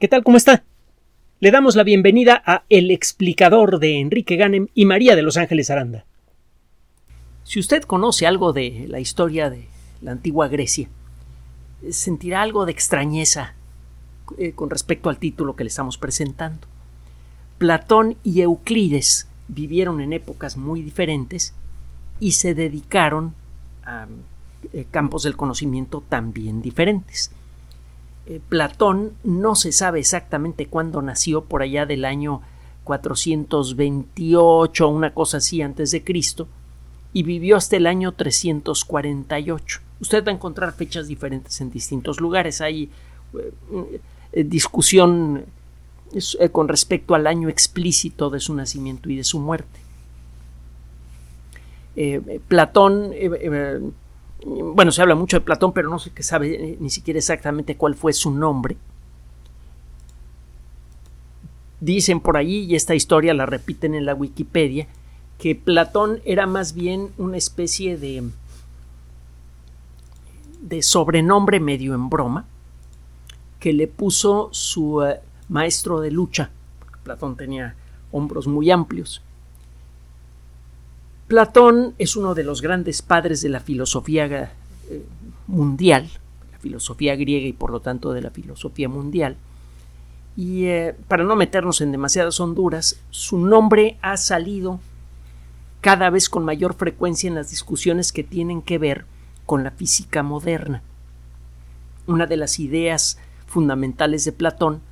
¿Qué 0.00 0.08
tal? 0.08 0.24
¿Cómo 0.24 0.36
está? 0.36 0.64
Le 1.38 1.52
damos 1.52 1.76
la 1.76 1.84
bienvenida 1.84 2.42
a 2.44 2.64
El 2.68 2.90
explicador 2.90 3.78
de 3.78 4.00
Enrique 4.00 4.34
Ganem 4.34 4.66
y 4.74 4.86
María 4.86 5.14
de 5.14 5.22
Los 5.22 5.36
Ángeles 5.36 5.70
Aranda. 5.70 6.04
Si 7.44 7.60
usted 7.60 7.84
conoce 7.84 8.26
algo 8.26 8.52
de 8.52 8.86
la 8.88 8.98
historia 8.98 9.50
de 9.50 9.68
la 10.02 10.10
antigua 10.10 10.48
Grecia, 10.48 10.88
sentirá 11.90 12.42
algo 12.42 12.66
de 12.66 12.72
extrañeza 12.72 13.54
eh, 14.36 14.50
con 14.50 14.68
respecto 14.68 15.10
al 15.10 15.18
título 15.18 15.54
que 15.54 15.62
le 15.62 15.68
estamos 15.68 15.96
presentando. 15.96 16.66
Platón 17.58 18.16
y 18.24 18.40
Euclides 18.40 19.28
vivieron 19.46 20.00
en 20.00 20.12
épocas 20.12 20.56
muy 20.56 20.82
diferentes 20.82 21.54
y 22.18 22.32
se 22.32 22.54
dedicaron 22.54 23.32
a 23.84 24.08
eh, 24.72 24.86
campos 24.90 25.22
del 25.22 25.36
conocimiento 25.36 26.02
también 26.08 26.62
diferentes. 26.62 27.30
Eh, 28.26 28.40
Platón 28.48 29.12
no 29.22 29.54
se 29.54 29.70
sabe 29.72 30.00
exactamente 30.00 30.64
cuándo 30.66 31.02
nació, 31.02 31.44
por 31.44 31.60
allá 31.62 31.84
del 31.86 32.06
año 32.06 32.40
428, 32.84 34.88
una 34.88 35.12
cosa 35.12 35.36
así 35.38 35.62
antes 35.62 35.90
de 35.90 36.04
Cristo, 36.04 36.46
y 37.12 37.22
vivió 37.22 37.56
hasta 37.56 37.76
el 37.76 37.86
año 37.86 38.12
348. 38.12 39.80
Usted 40.00 40.24
va 40.24 40.32
a 40.32 40.34
encontrar 40.34 40.74
fechas 40.74 41.06
diferentes 41.06 41.60
en 41.60 41.70
distintos 41.70 42.20
lugares. 42.20 42.60
Hay 42.60 42.90
eh, 44.32 44.44
discusión 44.44 45.44
con 46.52 46.68
respecto 46.68 47.14
al 47.14 47.26
año 47.26 47.48
explícito 47.48 48.28
de 48.30 48.38
su 48.40 48.54
nacimiento 48.54 49.10
y 49.10 49.16
de 49.16 49.24
su 49.24 49.40
muerte. 49.40 49.80
Platón 52.48 53.12
bueno, 54.44 54.92
se 54.92 55.00
habla 55.00 55.14
mucho 55.14 55.38
de 55.38 55.44
Platón, 55.44 55.72
pero 55.72 55.88
no 55.88 55.98
sé 55.98 56.10
qué 56.10 56.22
sabe 56.22 56.72
eh, 56.72 56.76
ni 56.78 56.90
siquiera 56.90 57.18
exactamente 57.18 57.76
cuál 57.76 57.94
fue 57.94 58.12
su 58.12 58.30
nombre. 58.30 58.76
Dicen 61.80 62.20
por 62.20 62.36
allí, 62.36 62.64
y 62.64 62.74
esta 62.74 62.94
historia 62.94 63.34
la 63.34 63.46
repiten 63.46 63.94
en 63.94 64.04
la 64.04 64.14
Wikipedia, 64.14 64.86
que 65.38 65.54
Platón 65.54 66.20
era 66.24 66.46
más 66.46 66.74
bien 66.74 67.08
una 67.18 67.36
especie 67.36 67.96
de, 67.96 68.22
de 70.60 70.82
sobrenombre 70.82 71.60
medio 71.60 71.94
en 71.94 72.08
broma 72.08 72.46
que 73.60 73.72
le 73.72 73.86
puso 73.86 74.50
su 74.52 75.02
eh, 75.02 75.20
maestro 75.48 76.00
de 76.00 76.10
lucha. 76.10 76.50
Platón 77.02 77.36
tenía 77.36 77.74
hombros 78.12 78.46
muy 78.46 78.70
amplios 78.70 79.22
Platón 81.34 81.94
es 81.98 82.14
uno 82.14 82.32
de 82.36 82.44
los 82.44 82.62
grandes 82.62 83.02
padres 83.02 83.42
de 83.42 83.48
la 83.48 83.58
filosofía 83.58 84.52
eh, 84.88 85.04
mundial, 85.48 86.08
la 86.52 86.60
filosofía 86.60 87.16
griega 87.16 87.48
y 87.48 87.52
por 87.52 87.72
lo 87.72 87.80
tanto 87.80 88.12
de 88.12 88.22
la 88.22 88.30
filosofía 88.30 88.88
mundial. 88.88 89.36
Y 90.36 90.66
eh, 90.66 90.94
para 91.08 91.24
no 91.24 91.34
meternos 91.34 91.80
en 91.80 91.90
demasiadas 91.90 92.38
honduras, 92.38 93.00
su 93.10 93.38
nombre 93.38 93.98
ha 94.00 94.16
salido 94.16 94.78
cada 95.80 96.08
vez 96.08 96.28
con 96.28 96.44
mayor 96.44 96.74
frecuencia 96.74 97.26
en 97.26 97.34
las 97.34 97.50
discusiones 97.50 98.12
que 98.12 98.22
tienen 98.22 98.62
que 98.62 98.78
ver 98.78 99.04
con 99.44 99.64
la 99.64 99.72
física 99.72 100.22
moderna. 100.22 100.84
Una 102.06 102.26
de 102.26 102.36
las 102.36 102.60
ideas 102.60 103.18
fundamentales 103.48 104.24
de 104.24 104.30
Platón 104.30 104.82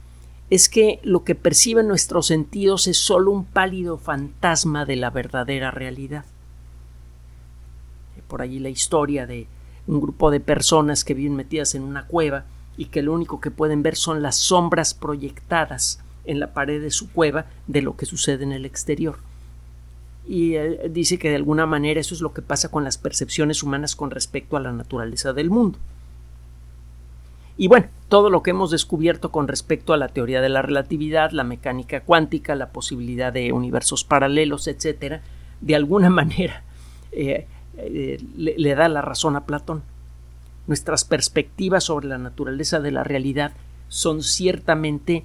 es 0.50 0.68
que 0.68 0.98
lo 1.04 1.22
que 1.22 1.36
perciben 1.36 1.86
nuestros 1.86 2.26
sentidos 2.26 2.88
es 2.88 2.96
sólo 2.96 3.30
un 3.30 3.44
pálido 3.44 3.96
fantasma 3.96 4.84
de 4.84 4.96
la 4.96 5.10
verdadera 5.10 5.70
realidad. 5.70 6.24
Por 8.32 8.40
allí 8.40 8.60
la 8.60 8.70
historia 8.70 9.26
de 9.26 9.46
un 9.86 10.00
grupo 10.00 10.30
de 10.30 10.40
personas 10.40 11.04
que 11.04 11.12
viven 11.12 11.36
metidas 11.36 11.74
en 11.74 11.82
una 11.82 12.06
cueva 12.06 12.46
y 12.78 12.86
que 12.86 13.02
lo 13.02 13.12
único 13.12 13.42
que 13.42 13.50
pueden 13.50 13.82
ver 13.82 13.94
son 13.94 14.22
las 14.22 14.36
sombras 14.36 14.94
proyectadas 14.94 16.00
en 16.24 16.40
la 16.40 16.54
pared 16.54 16.80
de 16.80 16.90
su 16.90 17.12
cueva 17.12 17.44
de 17.66 17.82
lo 17.82 17.94
que 17.94 18.06
sucede 18.06 18.44
en 18.44 18.52
el 18.52 18.64
exterior. 18.64 19.18
Y 20.26 20.54
dice 20.88 21.18
que 21.18 21.28
de 21.28 21.36
alguna 21.36 21.66
manera 21.66 22.00
eso 22.00 22.14
es 22.14 22.22
lo 22.22 22.32
que 22.32 22.40
pasa 22.40 22.70
con 22.70 22.84
las 22.84 22.96
percepciones 22.96 23.62
humanas 23.62 23.94
con 23.94 24.10
respecto 24.10 24.56
a 24.56 24.60
la 24.60 24.72
naturaleza 24.72 25.34
del 25.34 25.50
mundo. 25.50 25.78
Y 27.58 27.68
bueno, 27.68 27.88
todo 28.08 28.30
lo 28.30 28.42
que 28.42 28.52
hemos 28.52 28.70
descubierto 28.70 29.30
con 29.30 29.46
respecto 29.46 29.92
a 29.92 29.98
la 29.98 30.08
teoría 30.08 30.40
de 30.40 30.48
la 30.48 30.62
relatividad, 30.62 31.32
la 31.32 31.44
mecánica 31.44 32.00
cuántica, 32.00 32.54
la 32.54 32.70
posibilidad 32.70 33.30
de 33.30 33.52
universos 33.52 34.04
paralelos, 34.04 34.68
etcétera, 34.68 35.20
de 35.60 35.76
alguna 35.76 36.08
manera 36.22 36.64
eh, 37.12 37.46
eh, 37.76 38.22
le, 38.36 38.74
da 38.74 38.88
la 38.88 39.02
razón 39.02 39.36
a 39.36 39.44
Platón. 39.44 39.82
Nuestras 40.66 41.04
perspectivas 41.04 41.84
sobre 41.84 42.08
la 42.08 42.18
naturaleza 42.18 42.80
de 42.80 42.92
la 42.92 43.04
realidad 43.04 43.52
son 43.88 44.22
ciertamente 44.22 45.24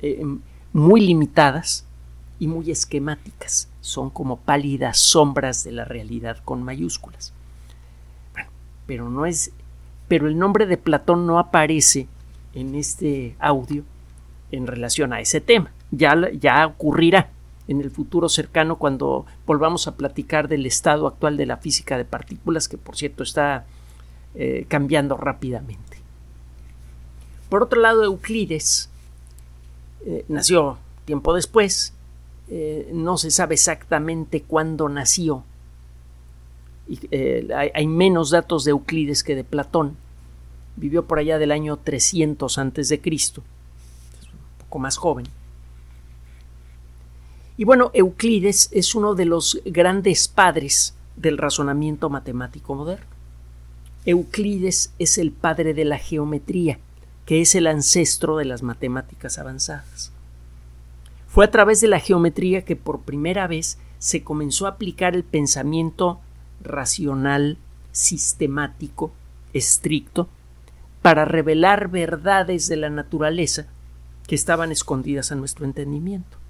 eh, 0.00 0.24
muy 0.72 1.00
limitadas 1.00 1.86
y 2.38 2.48
muy 2.48 2.70
esquemáticas. 2.70 3.68
Son 3.80 4.10
como 4.10 4.38
pálidas 4.38 4.98
sombras 4.98 5.64
de 5.64 5.72
la 5.72 5.84
realidad 5.84 6.38
con 6.44 6.62
mayúsculas. 6.62 7.32
Pero 8.86 9.08
no 9.08 9.26
es 9.26 9.52
pero 10.12 10.28
el 10.28 10.38
nombre 10.38 10.66
de 10.66 10.76
Platón 10.76 11.26
no 11.26 11.38
aparece 11.38 12.06
en 12.52 12.74
este 12.74 13.34
audio 13.38 13.82
en 14.50 14.66
relación 14.66 15.14
a 15.14 15.20
ese 15.20 15.40
tema. 15.40 15.72
Ya, 15.90 16.14
ya 16.38 16.66
ocurrirá 16.66 17.30
en 17.68 17.80
el 17.80 17.90
futuro 17.90 18.28
cercano 18.28 18.76
cuando 18.76 19.24
volvamos 19.46 19.86
a 19.86 19.96
platicar 19.96 20.48
del 20.48 20.66
estado 20.66 21.06
actual 21.06 21.36
de 21.36 21.46
la 21.46 21.56
física 21.58 21.96
de 21.96 22.04
partículas, 22.04 22.68
que 22.68 22.78
por 22.78 22.96
cierto 22.96 23.22
está 23.22 23.66
eh, 24.34 24.66
cambiando 24.68 25.16
rápidamente. 25.16 25.98
Por 27.48 27.62
otro 27.62 27.80
lado, 27.80 28.02
Euclides 28.02 28.88
eh, 30.06 30.24
nació 30.28 30.78
tiempo 31.04 31.34
después, 31.34 31.92
eh, 32.48 32.90
no 32.92 33.18
se 33.18 33.30
sabe 33.30 33.54
exactamente 33.54 34.42
cuándo 34.42 34.88
nació, 34.88 35.44
hay, 37.54 37.86
menos 37.86 38.30
datos 38.30 38.64
de 38.64 38.72
Euclides 38.72 39.22
que 39.22 39.34
de 39.34 39.44
Platón, 39.44 39.96
vivió 40.76 41.06
por 41.06 41.18
allá 41.18 41.38
del 41.38 41.52
año 41.52 41.76
300 41.76 42.58
antes 42.58 42.88
de 42.88 43.00
Cristo, 43.00 43.42
un 44.32 44.64
poco 44.64 44.78
más 44.78 44.96
joven. 44.96 45.26
Y 47.56 47.64
bueno, 47.64 47.90
Euclides 47.94 48.70
es 48.72 48.94
uno 48.94 49.14
de 49.14 49.26
los 49.26 49.60
grandes 49.64 50.28
padres 50.28 50.94
del 51.16 51.38
razonamiento 51.38 52.08
matemático 52.08 52.74
moderno. 52.74 53.06
Euclides 54.04 54.92
es 54.98 55.18
el 55.18 55.30
padre 55.30 55.74
de 55.74 55.84
la 55.84 55.98
geometría, 55.98 56.78
que 57.26 57.40
es 57.40 57.54
el 57.54 57.66
ancestro 57.66 58.36
de 58.36 58.46
las 58.46 58.62
matemáticas 58.62 59.38
avanzadas. 59.38 60.12
Fue 61.28 61.44
a 61.44 61.50
través 61.50 61.80
de 61.80 61.88
la 61.88 62.00
geometría 62.00 62.64
que 62.64 62.76
por 62.76 63.00
primera 63.00 63.46
vez 63.46 63.78
se 63.98 64.24
comenzó 64.24 64.66
a 64.66 64.70
aplicar 64.70 65.14
el 65.14 65.22
pensamiento 65.22 66.20
racional, 66.62 67.58
sistemático, 67.92 69.12
estricto, 69.52 70.28
para 71.00 71.24
revelar 71.24 71.88
verdades 71.88 72.68
de 72.68 72.76
la 72.76 72.90
naturaleza 72.90 73.66
que 74.26 74.34
estaban 74.34 74.72
escondidas 74.72 75.32
a 75.32 75.36
nuestro 75.36 75.64
entendimiento. 75.64 76.41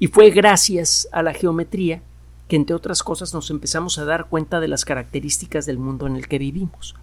Y 0.00 0.08
fue 0.08 0.30
gracias 0.30 1.06
a 1.12 1.22
la 1.22 1.34
geometría 1.34 2.00
que, 2.48 2.56
entre 2.56 2.74
otras 2.74 3.02
cosas, 3.02 3.34
nos 3.34 3.50
empezamos 3.50 3.98
a 3.98 4.06
dar 4.06 4.28
cuenta 4.28 4.58
de 4.58 4.66
las 4.66 4.86
características 4.86 5.66
del 5.66 5.78
mundo 5.78 6.06
en 6.06 6.16
el 6.16 6.26
que 6.26 6.38
vivimos. 6.38 6.96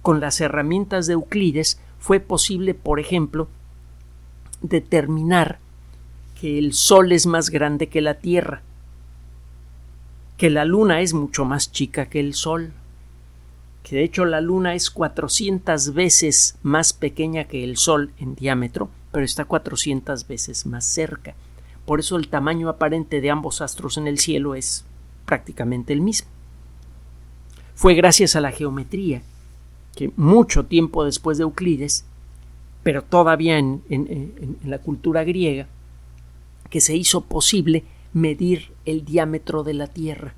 Con 0.00 0.20
las 0.20 0.40
herramientas 0.40 1.06
de 1.06 1.12
Euclides 1.12 1.78
fue 1.98 2.20
posible, 2.20 2.72
por 2.72 2.98
ejemplo, 2.98 3.46
determinar 4.62 5.58
que 6.40 6.58
el 6.58 6.72
Sol 6.72 7.12
es 7.12 7.26
más 7.26 7.50
grande 7.50 7.88
que 7.88 8.00
la 8.00 8.14
Tierra, 8.14 8.62
que 10.38 10.48
la 10.48 10.64
Luna 10.64 11.02
es 11.02 11.12
mucho 11.12 11.44
más 11.44 11.72
chica 11.72 12.06
que 12.06 12.20
el 12.20 12.32
Sol, 12.32 12.72
que 13.82 13.96
de 13.96 14.02
hecho 14.02 14.24
la 14.24 14.40
Luna 14.40 14.74
es 14.74 14.90
400 14.90 15.92
veces 15.92 16.56
más 16.62 16.94
pequeña 16.94 17.44
que 17.44 17.64
el 17.64 17.76
Sol 17.76 18.12
en 18.18 18.34
diámetro, 18.34 18.88
pero 19.12 19.26
está 19.26 19.44
400 19.44 20.26
veces 20.26 20.64
más 20.64 20.86
cerca. 20.86 21.34
Por 21.86 22.00
eso 22.00 22.16
el 22.16 22.28
tamaño 22.28 22.68
aparente 22.68 23.20
de 23.20 23.30
ambos 23.30 23.60
astros 23.60 23.96
en 23.98 24.06
el 24.06 24.18
cielo 24.18 24.54
es 24.54 24.84
prácticamente 25.26 25.92
el 25.92 26.00
mismo. 26.00 26.28
Fue 27.74 27.94
gracias 27.94 28.36
a 28.36 28.40
la 28.40 28.52
geometría 28.52 29.22
que 29.96 30.10
mucho 30.16 30.64
tiempo 30.64 31.04
después 31.04 31.38
de 31.38 31.42
Euclides, 31.42 32.04
pero 32.82 33.02
todavía 33.02 33.58
en, 33.58 33.82
en 33.88 34.58
la 34.64 34.78
cultura 34.78 35.24
griega, 35.24 35.66
que 36.70 36.80
se 36.80 36.96
hizo 36.96 37.22
posible 37.22 37.84
medir 38.12 38.72
el 38.84 39.04
diámetro 39.04 39.62
de 39.62 39.74
la 39.74 39.86
Tierra 39.86 40.34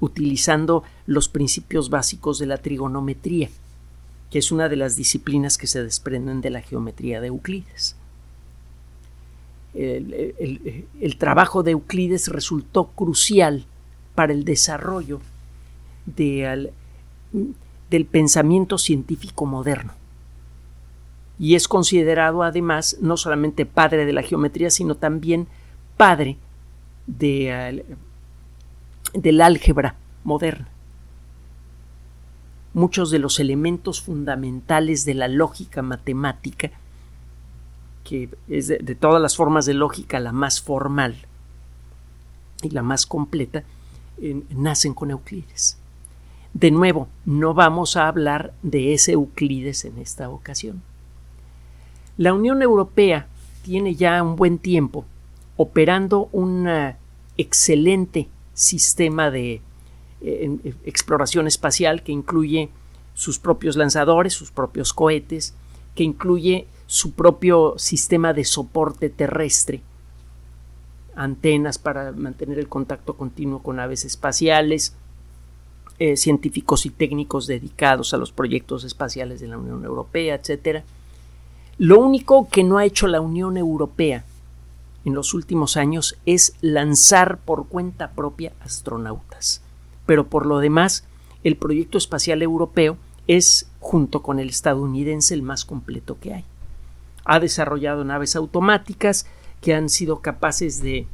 utilizando 0.00 0.84
los 1.06 1.28
principios 1.28 1.90
básicos 1.90 2.38
de 2.38 2.46
la 2.46 2.58
trigonometría, 2.58 3.48
que 4.30 4.38
es 4.38 4.52
una 4.52 4.68
de 4.68 4.76
las 4.76 4.96
disciplinas 4.96 5.58
que 5.58 5.66
se 5.66 5.82
desprenden 5.82 6.40
de 6.40 6.50
la 6.50 6.60
geometría 6.60 7.20
de 7.20 7.28
Euclides. 7.28 7.96
El, 9.78 11.16
trabajo 11.18 11.62
de 11.62 11.70
Euclides 11.70 12.28
resultó 12.28 12.88
crucial 12.88 13.64
para 14.16 14.32
el 14.32 14.44
desarrollo 14.44 15.20
del 16.06 16.72
pensamiento 18.10 18.78
científico 18.78 19.46
moderno. 19.46 19.92
y 21.38 21.54
es 21.54 21.68
considerado 21.68 22.42
además 22.42 22.96
no 23.00 23.16
solamente 23.16 23.64
padre 23.64 24.04
de 24.04 24.12
la 24.12 24.22
geometría, 24.22 24.70
sino 24.70 24.96
también 24.96 25.46
padre 25.96 26.36
de, 27.06 27.50
eh, 27.50 27.84
del 29.14 29.40
álgebra 29.40 29.94
moderna. 30.24 30.68
Muchos 32.74 33.12
de 33.12 33.20
los 33.20 33.38
elementos 33.38 34.00
fundamentales 34.00 35.04
de 35.04 35.14
la 35.14 35.28
lógica 35.28 35.82
matemática, 35.82 36.72
que 38.08 38.30
es 38.48 38.68
de, 38.68 38.78
todas 38.94 39.20
las 39.20 39.36
formas 39.36 39.66
de 39.66 39.74
lógica 39.74 40.18
la 40.18 40.32
más 40.32 40.62
formal 40.62 41.14
y 42.62 42.70
la 42.70 42.82
más 42.82 43.04
completa, 43.04 43.64
nacen 44.48 44.94
con 44.94 45.10
Euclides. 45.10 45.76
De 46.54 46.70
nuevo, 46.70 47.08
no 47.26 47.52
vamos 47.52 47.96
a 47.96 48.08
hablar 48.08 48.54
de 48.62 48.94
ese 48.94 49.12
Euclides 49.12 49.84
en 49.84 49.98
esta 49.98 50.30
ocasión. 50.30 50.82
La 52.16 52.32
Unión 52.32 52.62
Europea 52.62 53.28
tiene 53.62 53.94
ya 53.94 54.22
un 54.22 54.36
buen 54.36 54.58
tiempo 54.58 55.04
operando 55.58 56.30
un 56.32 56.66
eh, 56.66 56.96
excelente 57.36 58.28
sistema 58.54 59.30
de 59.30 59.60
eh, 60.22 60.74
exploración 60.84 61.46
espacial 61.46 62.02
que 62.02 62.12
incluye 62.12 62.70
sus 63.12 63.38
propios 63.38 63.76
lanzadores, 63.76 64.32
sus 64.32 64.50
propios 64.50 64.94
cohetes, 64.94 65.54
que 65.94 66.04
incluye 66.04 66.66
su 66.88 67.12
propio 67.12 67.74
sistema 67.78 68.32
de 68.32 68.44
soporte 68.44 69.08
terrestre, 69.08 69.82
antenas 71.14 71.78
para 71.78 72.10
mantener 72.10 72.58
el 72.58 72.68
contacto 72.68 73.16
continuo 73.16 73.62
con 73.62 73.78
aves 73.78 74.04
espaciales, 74.04 74.96
eh, 76.00 76.16
científicos 76.16 76.84
y 76.84 76.90
técnicos 76.90 77.46
dedicados 77.46 78.12
a 78.12 78.16
los 78.16 78.32
proyectos 78.32 78.82
espaciales 78.82 79.38
de 79.38 79.46
la 79.46 79.58
Unión 79.58 79.84
Europea, 79.84 80.34
etcétera 80.34 80.82
lo 81.78 82.00
único 82.00 82.48
que 82.48 82.64
no 82.64 82.78
ha 82.78 82.84
hecho 82.84 83.06
la 83.06 83.20
Unión 83.20 83.56
Europea 83.56 84.24
en 85.04 85.14
los 85.14 85.32
últimos 85.32 85.76
años 85.76 86.18
es 86.26 86.56
lanzar 86.60 87.38
por 87.38 87.68
cuenta 87.68 88.10
propia 88.10 88.52
astronautas. 88.58 89.62
Pero 90.04 90.26
por 90.26 90.44
lo 90.44 90.58
demás, 90.58 91.04
el 91.44 91.56
proyecto 91.56 91.96
espacial 91.96 92.42
europeo 92.42 92.96
es, 93.28 93.68
junto 93.78 94.22
con 94.22 94.40
el 94.40 94.48
estadounidense, 94.48 95.34
el 95.34 95.42
más 95.42 95.64
completo 95.64 96.18
que 96.20 96.34
hay. 96.34 96.44
Ha 97.28 97.38
desarrollado 97.38 98.02
naves 98.02 98.34
automáticas 98.34 99.26
que 99.60 99.72
han 99.74 99.88
sido 99.88 100.20
capaces 100.20 100.82
de 100.82 101.06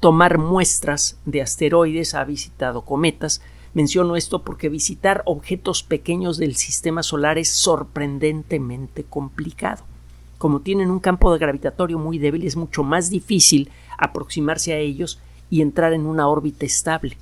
tomar 0.00 0.38
muestras 0.38 1.16
de 1.24 1.42
asteroides, 1.42 2.14
ha 2.14 2.24
visitado 2.24 2.82
cometas, 2.82 3.40
Menciono 3.74 4.14
esto 4.14 4.42
porque 4.42 4.68
visitar 4.68 5.22
objetos 5.26 5.82
pequeños 5.82 6.38
del 6.38 6.54
sistema 6.54 7.02
solar 7.02 7.38
es 7.38 7.48
sorprendentemente 7.48 9.02
complicado. 9.02 9.82
Como 10.38 10.60
tienen 10.60 10.92
un 10.92 11.00
campo 11.00 11.32
de 11.32 11.40
gravitatorio 11.40 11.98
muy 11.98 12.18
débil, 12.18 12.44
es 12.46 12.54
mucho 12.54 12.84
más 12.84 13.10
difícil 13.10 13.70
aproximarse 13.98 14.72
a 14.72 14.78
ellos 14.78 15.18
y 15.50 15.60
entrar 15.60 15.92
en 15.92 16.06
una 16.06 16.28
órbita 16.28 16.64
estable. 16.64 17.16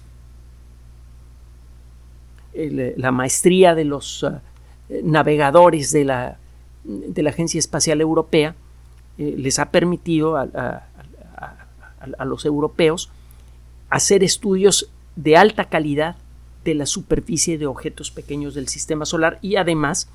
Eh, 2.52 2.94
la 2.98 3.12
maestría 3.12 3.74
de 3.74 3.86
los 3.86 4.22
eh, 4.22 5.00
navegadores 5.02 5.90
de 5.90 6.04
la, 6.04 6.38
de 6.84 7.22
la, 7.22 7.30
Agencia 7.30 7.58
Espacial 7.58 8.00
Europea 8.00 8.54
eh, 9.18 9.34
les 9.38 9.58
ha 9.58 9.70
permitido 9.70 10.36
a, 10.36 10.42
a 12.18 12.24
los 12.24 12.44
europeos 12.44 13.10
hacer 13.90 14.24
estudios 14.24 14.90
de 15.16 15.36
alta 15.36 15.66
calidad 15.66 16.16
de 16.64 16.74
la 16.74 16.86
superficie 16.86 17.58
de 17.58 17.66
objetos 17.66 18.10
pequeños 18.10 18.54
del 18.54 18.68
sistema 18.68 19.04
solar 19.04 19.38
y 19.42 19.56
además 19.56 20.08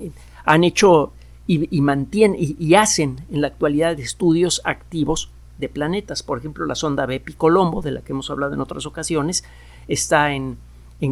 eh, 0.00 0.10
han 0.44 0.64
hecho 0.64 1.12
y, 1.50 1.80
mantienen 1.80 2.36
y, 2.38 2.74
hacen 2.74 3.20
en 3.30 3.40
la 3.40 3.46
actualidad 3.46 3.98
estudios 3.98 4.60
activos 4.64 5.30
de 5.56 5.70
planetas. 5.70 6.22
Por 6.22 6.36
ejemplo, 6.36 6.66
la 6.66 6.74
sonda 6.74 7.06
Bepi 7.06 7.32
Colombo, 7.32 7.80
de 7.80 7.90
la 7.90 8.02
que 8.02 8.12
hemos 8.12 8.28
hablado 8.28 8.52
en 8.52 8.60
otras 8.60 8.84
ocasiones, 8.84 9.44
está 9.88 10.34
en, 10.34 10.58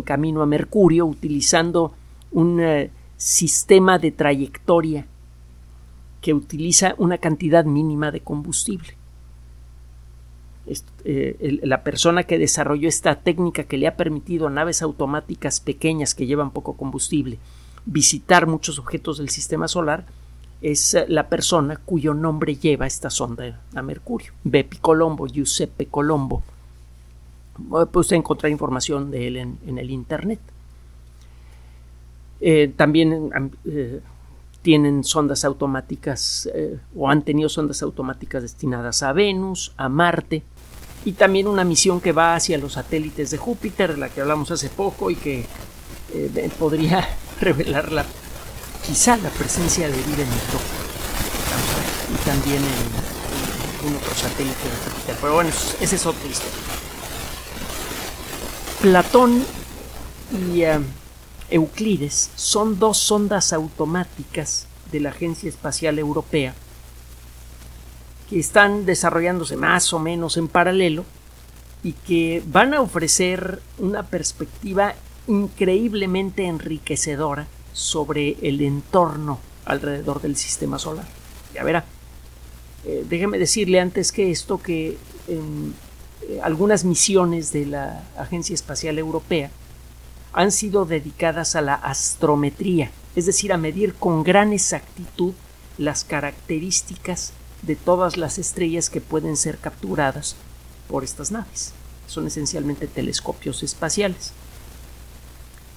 camino 0.04 0.42
a 0.42 0.46
Mercurio 0.46 1.06
utilizando 1.06 1.94
un 2.32 2.60
eh, 2.60 2.90
sistema 3.16 3.98
de 3.98 4.12
trayectoria 4.12 5.06
que 6.20 6.34
utiliza 6.34 6.94
una 6.98 7.18
cantidad 7.18 7.64
mínima 7.64 8.10
de 8.10 8.20
combustible. 8.20 8.96
Eh, 11.04 11.60
la 11.62 11.84
persona 11.84 12.24
que 12.24 12.38
desarrolló 12.38 12.88
esta 12.88 13.20
técnica 13.20 13.64
que 13.64 13.78
le 13.78 13.86
ha 13.86 13.96
permitido 13.96 14.48
a 14.48 14.50
naves 14.50 14.82
automáticas 14.82 15.60
pequeñas 15.60 16.14
que 16.14 16.26
llevan 16.26 16.50
poco 16.50 16.76
combustible 16.76 17.38
visitar 17.86 18.48
muchos 18.48 18.78
objetos 18.78 19.18
del 19.18 19.30
sistema 19.30 19.68
solar 19.68 20.04
es 20.60 20.94
eh, 20.94 21.06
la 21.08 21.28
persona 21.28 21.76
cuyo 21.76 22.12
nombre 22.12 22.56
lleva 22.56 22.86
esta 22.86 23.08
sonda 23.08 23.60
a 23.74 23.82
Mercurio, 23.82 24.32
Bepi 24.44 24.78
Colombo, 24.78 25.26
Giuseppe 25.26 25.86
Colombo. 25.86 26.42
Puede 27.70 27.88
usted 27.94 28.16
encontrar 28.16 28.52
información 28.52 29.10
de 29.10 29.28
él 29.28 29.36
en, 29.36 29.78
el 29.78 29.90
Internet. 29.90 30.40
Eh, 32.40 32.72
también 32.76 33.30
tienen 34.62 35.04
sondas 35.04 35.44
automáticas 35.44 36.48
o 36.94 37.08
han 37.08 37.22
tenido 37.22 37.48
sondas 37.48 37.82
automáticas 37.82 38.42
destinadas 38.42 39.02
a 39.02 39.12
Venus, 39.12 39.72
a 39.76 39.88
Marte, 39.88 40.42
y 41.06 41.12
también 41.12 41.46
una 41.46 41.62
misión 41.62 42.00
que 42.00 42.10
va 42.10 42.34
hacia 42.34 42.58
los 42.58 42.72
satélites 42.72 43.30
de 43.30 43.38
Júpiter, 43.38 43.92
de 43.94 43.98
la 43.98 44.08
que 44.08 44.20
hablamos 44.20 44.50
hace 44.50 44.68
poco 44.68 45.08
y 45.08 45.14
que 45.14 45.46
eh, 46.12 46.50
podría 46.58 47.08
revelar 47.40 47.92
la, 47.92 48.04
quizá 48.84 49.16
la 49.16 49.30
presencia 49.30 49.86
de 49.86 49.94
vida 49.94 50.22
en 50.22 50.32
el 50.32 50.40
y 52.08 52.24
también 52.24 52.56
en, 52.62 53.88
en, 53.88 53.96
otro 53.96 54.14
satélite 54.16 54.64
de 54.64 54.90
Júpiter. 54.90 55.16
Pero 55.20 55.34
bueno, 55.34 55.50
esa 55.50 55.94
es 55.96 56.06
otra 56.06 56.28
historia. 56.28 56.52
Platón 58.82 59.44
y 60.32 60.62
eh, 60.62 60.80
Euclides 61.50 62.30
son 62.34 62.78
dos 62.78 62.98
sondas 62.98 63.52
automáticas 63.52 64.66
de 64.90 65.00
la 65.00 65.10
Agencia 65.10 65.48
Espacial 65.48 65.98
Europea 65.98 66.54
que 68.28 68.38
están 68.38 68.86
desarrollándose 68.86 69.56
más 69.56 69.92
o 69.92 69.98
menos 69.98 70.36
en 70.36 70.48
paralelo 70.48 71.04
y 71.82 71.92
que 71.92 72.42
van 72.46 72.74
a 72.74 72.80
ofrecer 72.80 73.60
una 73.78 74.02
perspectiva 74.04 74.94
increíblemente 75.28 76.46
enriquecedora 76.46 77.46
sobre 77.72 78.36
el 78.42 78.60
entorno 78.60 79.38
alrededor 79.64 80.20
del 80.20 80.36
sistema 80.36 80.78
solar. 80.78 81.06
Ya 81.54 81.62
verá, 81.62 81.84
eh, 82.84 83.04
déjeme 83.08 83.38
decirle 83.38 83.80
antes 83.80 84.10
que 84.10 84.30
esto 84.30 84.58
que 84.58 84.98
en, 85.28 85.74
eh, 86.28 86.40
algunas 86.42 86.84
misiones 86.84 87.52
de 87.52 87.66
la 87.66 88.02
Agencia 88.18 88.54
Espacial 88.54 88.98
Europea 88.98 89.50
han 90.36 90.52
sido 90.52 90.84
dedicadas 90.84 91.56
a 91.56 91.62
la 91.62 91.74
astrometría, 91.74 92.90
es 93.16 93.24
decir, 93.24 93.54
a 93.54 93.56
medir 93.56 93.94
con 93.94 94.22
gran 94.22 94.52
exactitud 94.52 95.32
las 95.78 96.04
características 96.04 97.32
de 97.62 97.74
todas 97.74 98.18
las 98.18 98.36
estrellas 98.36 98.90
que 98.90 99.00
pueden 99.00 99.38
ser 99.38 99.56
capturadas 99.56 100.36
por 100.88 101.04
estas 101.04 101.30
naves. 101.32 101.72
Son 102.06 102.26
esencialmente 102.26 102.86
telescopios 102.86 103.62
espaciales. 103.62 104.32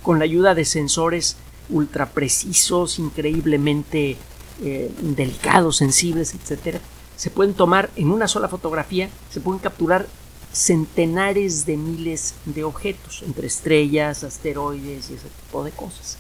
Con 0.04 0.20
la 0.20 0.26
ayuda 0.26 0.54
de 0.56 0.66
sensores 0.66 1.38
ultra 1.70 2.08
precisos, 2.08 3.00
increíblemente 3.00 4.18
eh, 4.62 4.92
delicados, 5.00 5.78
sensibles, 5.78 6.36
etc., 6.36 6.80
se 7.16 7.30
pueden 7.30 7.54
tomar 7.54 7.92
en 7.96 8.12
una 8.12 8.28
sola 8.28 8.50
fotografía, 8.50 9.10
se 9.32 9.40
pueden 9.40 9.60
capturar 9.60 10.08
centenares 10.52 11.66
de 11.66 11.78
miles 11.78 12.36
de 12.46 12.64
objetos, 12.64 13.24
entre 13.26 13.48
estrellas, 13.48 14.24
asteroides 14.24 15.10
y 15.10 15.14
ese 15.14 15.28
tipo 15.46 15.64
de 15.64 15.72
cosas. 15.72 16.18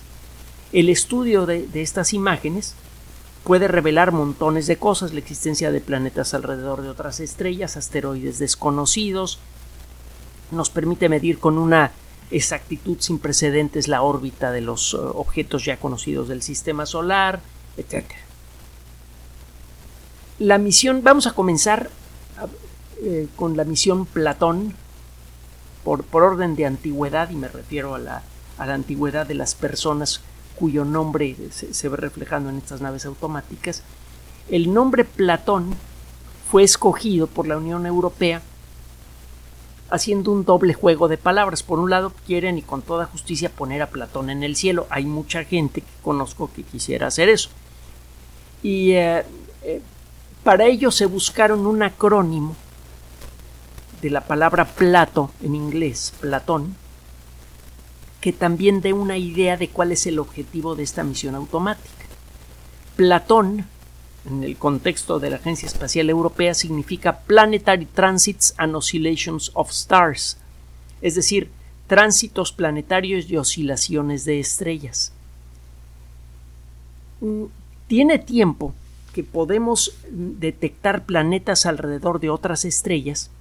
El 0.71 0.89
estudio 0.89 1.45
de 1.45 1.81
estas 1.81 2.13
imágenes 2.13 2.75
puede 3.43 3.67
revelar 3.67 4.11
montones 4.11 4.67
de 4.67 4.77
cosas, 4.77 5.13
la 5.13 5.19
existencia 5.19 5.71
de 5.71 5.81
planetas 5.81 6.33
alrededor 6.33 6.81
de 6.81 6.89
otras 6.89 7.19
estrellas, 7.19 7.77
asteroides 7.77 8.39
desconocidos, 8.39 9.39
nos 10.51 10.69
permite 10.69 11.09
medir 11.09 11.39
con 11.39 11.57
una 11.57 11.91
exactitud 12.31 12.97
sin 12.99 13.19
precedentes 13.19 13.87
la 13.87 14.01
órbita 14.01 14.51
de 14.51 14.61
los 14.61 14.93
eh, 14.93 14.97
objetos 14.97 15.65
ya 15.65 15.77
conocidos 15.77 16.27
del 16.27 16.41
sistema 16.41 16.85
solar, 16.85 17.41
etc. 17.77 18.05
La 20.37 20.57
misión, 20.57 21.01
vamos 21.03 21.27
a 21.27 21.31
comenzar 21.33 21.89
eh, 23.01 23.27
con 23.35 23.55
la 23.55 23.63
misión 23.63 24.05
Platón, 24.05 24.73
por, 25.83 26.03
por, 26.03 26.23
orden 26.23 26.55
de 26.55 26.65
antigüedad, 26.65 27.29
y 27.29 27.35
me 27.35 27.47
refiero 27.47 27.95
a 27.95 27.99
la, 27.99 28.23
a 28.57 28.65
la 28.65 28.73
antigüedad 28.73 29.25
de 29.25 29.35
las 29.35 29.55
personas 29.55 30.21
cuyo 30.59 30.83
nombre 30.83 31.35
se, 31.51 31.89
ve 31.89 31.95
reflejando 31.95 32.49
en 32.49 32.57
estas 32.57 32.81
naves 32.81 33.05
automáticas, 33.05 33.81
el 34.49 34.73
nombre 34.73 35.05
Platón 35.05 35.73
fue 36.51 36.63
escogido 36.63 37.27
por 37.27 37.47
la 37.47 37.57
Unión 37.57 37.85
Europea 37.85 38.41
haciendo 39.89 40.31
un 40.31 40.43
doble 40.43 40.73
juego 40.73 41.07
de 41.07 41.17
palabras. 41.17 41.63
Por 41.63 41.79
un 41.79 41.89
lado, 41.89 42.11
quieren 42.27 42.57
y 42.57 42.61
con 42.61 42.81
toda 42.81 43.05
justicia 43.05 43.49
poner 43.49 43.81
a 43.81 43.89
Platón 43.89 44.29
en 44.29 44.43
el 44.43 44.55
cielo. 44.55 44.85
Hay 44.89 45.05
mucha 45.05 45.43
gente 45.45 45.81
que 45.81 45.87
conozco 46.03 46.51
que 46.53 46.63
quisiera 46.63 47.07
hacer 47.07 47.29
eso. 47.29 47.49
Y 48.61 48.91
eh, 48.91 49.23
eh, 49.63 49.81
para 50.43 50.65
ello 50.65 50.91
se 50.91 51.05
buscaron 51.05 51.65
un 51.65 51.81
acrónimo 51.81 52.55
de 54.01 54.09
la 54.09 54.21
palabra 54.21 54.65
Plato 54.65 55.31
en 55.41 55.55
inglés, 55.55 56.13
Platón, 56.19 56.75
que 58.21 58.33
también 58.33 58.81
dé 58.81 58.93
una 58.93 59.17
idea 59.17 59.57
de 59.57 59.69
cuál 59.69 59.91
es 59.91 60.05
el 60.05 60.19
objetivo 60.19 60.75
de 60.75 60.83
esta 60.83 61.03
misión 61.03 61.35
automática. 61.35 62.05
Platón, 62.95 63.65
en 64.29 64.43
el 64.43 64.57
contexto 64.57 65.19
de 65.19 65.29
la 65.29 65.37
Agencia 65.37 65.67
Espacial 65.67 66.09
Europea, 66.09 66.53
significa 66.53 67.19
Planetary 67.19 67.85
Transits 67.85 68.53
and 68.57 68.75
Oscillations 68.75 69.51
of 69.53 69.71
Stars, 69.71 70.37
es 71.01 71.15
decir, 71.15 71.49
tránsitos 71.87 72.51
planetarios 72.51 73.29
y 73.29 73.37
oscilaciones 73.37 74.25
de 74.25 74.39
estrellas. 74.39 75.13
Mm, 77.21 77.45
tiene 77.87 78.19
tiempo 78.19 78.73
que 79.13 79.23
podemos 79.23 79.95
detectar 80.09 81.05
planetas 81.05 81.65
alrededor 81.65 82.19
de 82.19 82.29
otras 82.29 82.65
estrellas 82.65 83.31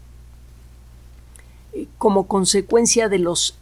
como 1.99 2.27
consecuencia 2.27 3.09
de 3.09 3.19
los 3.19 3.57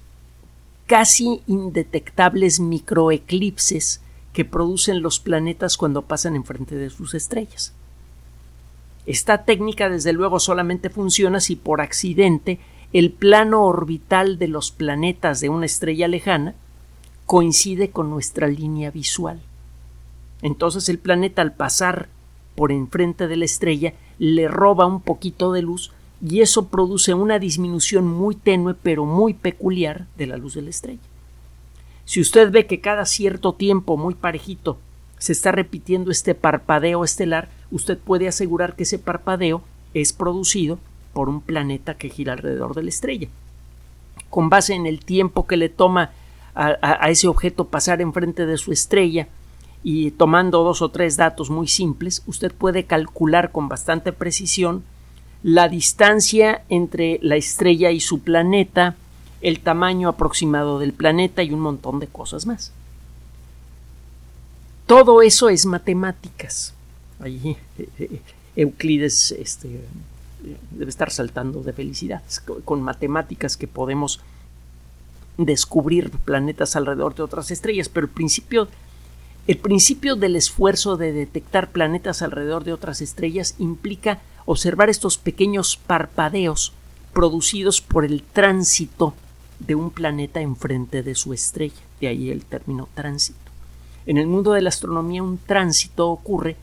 casi 0.87 1.43
indetectables 1.47 2.61
microeclipses 2.61 4.01
que 4.33 4.45
producen 4.45 5.03
los 5.03 5.19
planetas 5.19 5.77
cuando 5.77 6.03
pasan 6.03 6.37
enfrente 6.37 6.77
de 6.77 6.91
sus 6.91 7.15
estrellas. 7.15 7.73
Esta 9.07 9.45
técnica 9.45 9.89
desde 9.89 10.13
luego 10.13 10.41
solamente 10.41 10.91
funciona 10.91 11.41
si 11.41 11.57
por 11.57 11.81
accidente 11.81 12.59
el 12.93 13.13
plano 13.13 13.65
orbital 13.65 14.39
de 14.39 14.49
los 14.49 14.71
planetas 14.71 15.41
de 15.41 15.49
una 15.49 15.67
estrella 15.67 16.09
lejana 16.09 16.55
coincide 17.25 17.91
con 17.91 18.11
nuestra 18.11 18.47
línea 18.49 18.91
visual. 18.91 19.41
Entonces 20.43 20.89
el 20.89 20.99
planeta 20.99 21.43
al 21.43 21.53
pasar 21.53 22.09
por 22.55 22.73
enfrente 22.73 23.27
de 23.29 23.37
la 23.37 23.45
estrella 23.45 23.95
le 24.19 24.49
roba 24.49 24.87
un 24.87 25.01
poquito 25.01 25.53
de 25.53 25.63
luz 25.63 25.93
y 26.25 26.41
eso 26.41 26.69
produce 26.69 27.15
una 27.15 27.39
disminución 27.39 28.07
muy 28.07 28.35
tenue 28.35 28.75
pero 28.75 29.05
muy 29.05 29.35
peculiar 29.35 30.07
de 30.17 30.27
la 30.27 30.37
luz 30.37 30.55
de 30.55 30.63
la 30.63 30.71
estrella. 30.71 31.01
Si 32.05 32.21
usted 32.21 32.51
ve 32.51 32.67
que 32.67 32.81
cada 32.81 33.05
cierto 33.05 33.53
tiempo 33.53 33.97
muy 33.97 34.15
parejito 34.15 34.79
se 35.19 35.33
está 35.33 35.53
repitiendo 35.53 36.11
este 36.11 36.35
parpadeo 36.35 37.05
estelar, 37.05 37.49
usted 37.71 37.99
puede 37.99 38.29
asegurar 38.29 38.77
que 38.77 38.85
ese 38.85 38.99
parpadeo 38.99 39.63
es 39.95 40.13
producido 40.13 40.79
por 41.13 41.29
un 41.29 41.41
planeta 41.41 41.95
que 41.95 42.11
gira 42.11 42.35
alrededor 42.35 42.75
de 42.75 42.83
la 42.83 42.91
estrella. 42.91 43.29
Con 44.31 44.51
base 44.51 44.75
en 44.75 44.87
el 44.87 45.01
tiempo 45.01 45.47
que 45.47 45.57
le 45.57 45.69
toma 45.69 46.11
a, 46.55 47.11
ese 47.11 47.29
objeto 47.29 47.67
pasar 47.67 48.01
enfrente 48.01 48.47
de 48.47 48.57
su 48.57 48.73
estrella 48.73 49.29
y 49.83 50.11
tomando 50.13 50.63
dos 50.63 50.81
o 50.83 50.91
tres 50.91 51.17
datos 51.17 51.51
muy 51.51 51.69
simples, 51.69 52.23
usted 52.27 52.53
puede 52.53 52.85
calcular 52.85 53.53
con 53.53 53.69
bastante 53.69 54.13
precisión 54.13 54.85
la 55.43 55.69
distancia 55.69 56.63
entre 56.69 57.19
la 57.23 57.37
estrella 57.37 57.91
y 57.91 58.01
su 58.01 58.21
planeta, 58.21 58.97
el 59.41 59.61
tamaño 59.61 60.09
aproximado 60.09 60.79
del 60.79 60.93
planeta 60.93 61.43
y 61.43 61.53
un 61.53 61.61
montón 61.61 62.01
de 62.01 62.07
cosas 62.07 62.47
más. 62.47 62.73
Todo 64.87 65.23
eso 65.23 65.49
es 65.49 65.67
matemáticas. 65.67 66.73
Allí 67.21 67.57
eh, 67.79 67.89
eh, 67.99 68.21
Euclides 68.57 69.33
este, 69.33 69.81
debe 70.71 70.89
estar 70.89 71.11
saltando 71.11 71.63
de 71.63 71.73
felicidad 71.73 72.23
con 72.65 72.83
matemáticas 72.83 73.57
que 73.57 73.67
podemos 73.67 74.21
descubrir 75.39 76.11
planetas 76.11 76.77
alrededor 76.77 77.15
de 77.15 77.23
otras 77.23 77.51
estrellas, 77.51 77.89
pero 77.89 78.07
el 78.07 78.13
principio 78.13 78.69
el 79.47 79.59
principio 79.59 80.17
del 80.17 80.35
esfuerzo 80.35 80.97
de 80.97 81.13
detectar 81.13 81.71
planetas 81.71 82.21
alrededor 82.21 82.65
de 82.65 82.73
otras 82.73 83.01
estrellas 83.01 83.55
implica 83.59 84.21
observar 84.47 84.89
estos 84.89 85.19
pequeños 85.19 85.77
parpadeos 85.77 86.73
producidos 87.13 87.81
por 87.81 88.05
el 88.05 88.23
tránsito 88.23 89.15
de 89.59 89.75
un 89.75 89.91
planeta 89.91 90.41
enfrente 90.41 91.03
de 91.03 91.15
su 91.15 91.33
estrella, 91.33 91.75
de 92.01 92.09
ahí 92.09 92.31
el 92.31 92.45
término 92.45 92.89
tránsito. 92.95 93.39
En 94.07 94.19
el 94.19 94.27
mundo 94.27 94.53
de 94.53 94.63
la 94.63 94.69
astronomía 94.69 95.23
un 95.23 95.39
tránsito 95.39 96.09
ocurre 96.09 96.57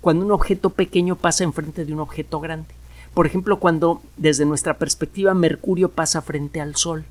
cuando 0.00 0.24
un 0.24 0.32
objeto 0.32 0.70
pequeño 0.70 1.16
pasa 1.16 1.44
enfrente 1.44 1.84
de 1.84 1.92
un 1.92 2.00
objeto 2.00 2.40
grande. 2.40 2.68
Por 3.14 3.26
ejemplo, 3.26 3.58
cuando 3.58 4.02
desde 4.16 4.44
nuestra 4.44 4.78
perspectiva 4.78 5.34
Mercurio 5.34 5.90
pasa 5.90 6.22
frente 6.22 6.60
al 6.60 6.76
Sol. 6.76 7.04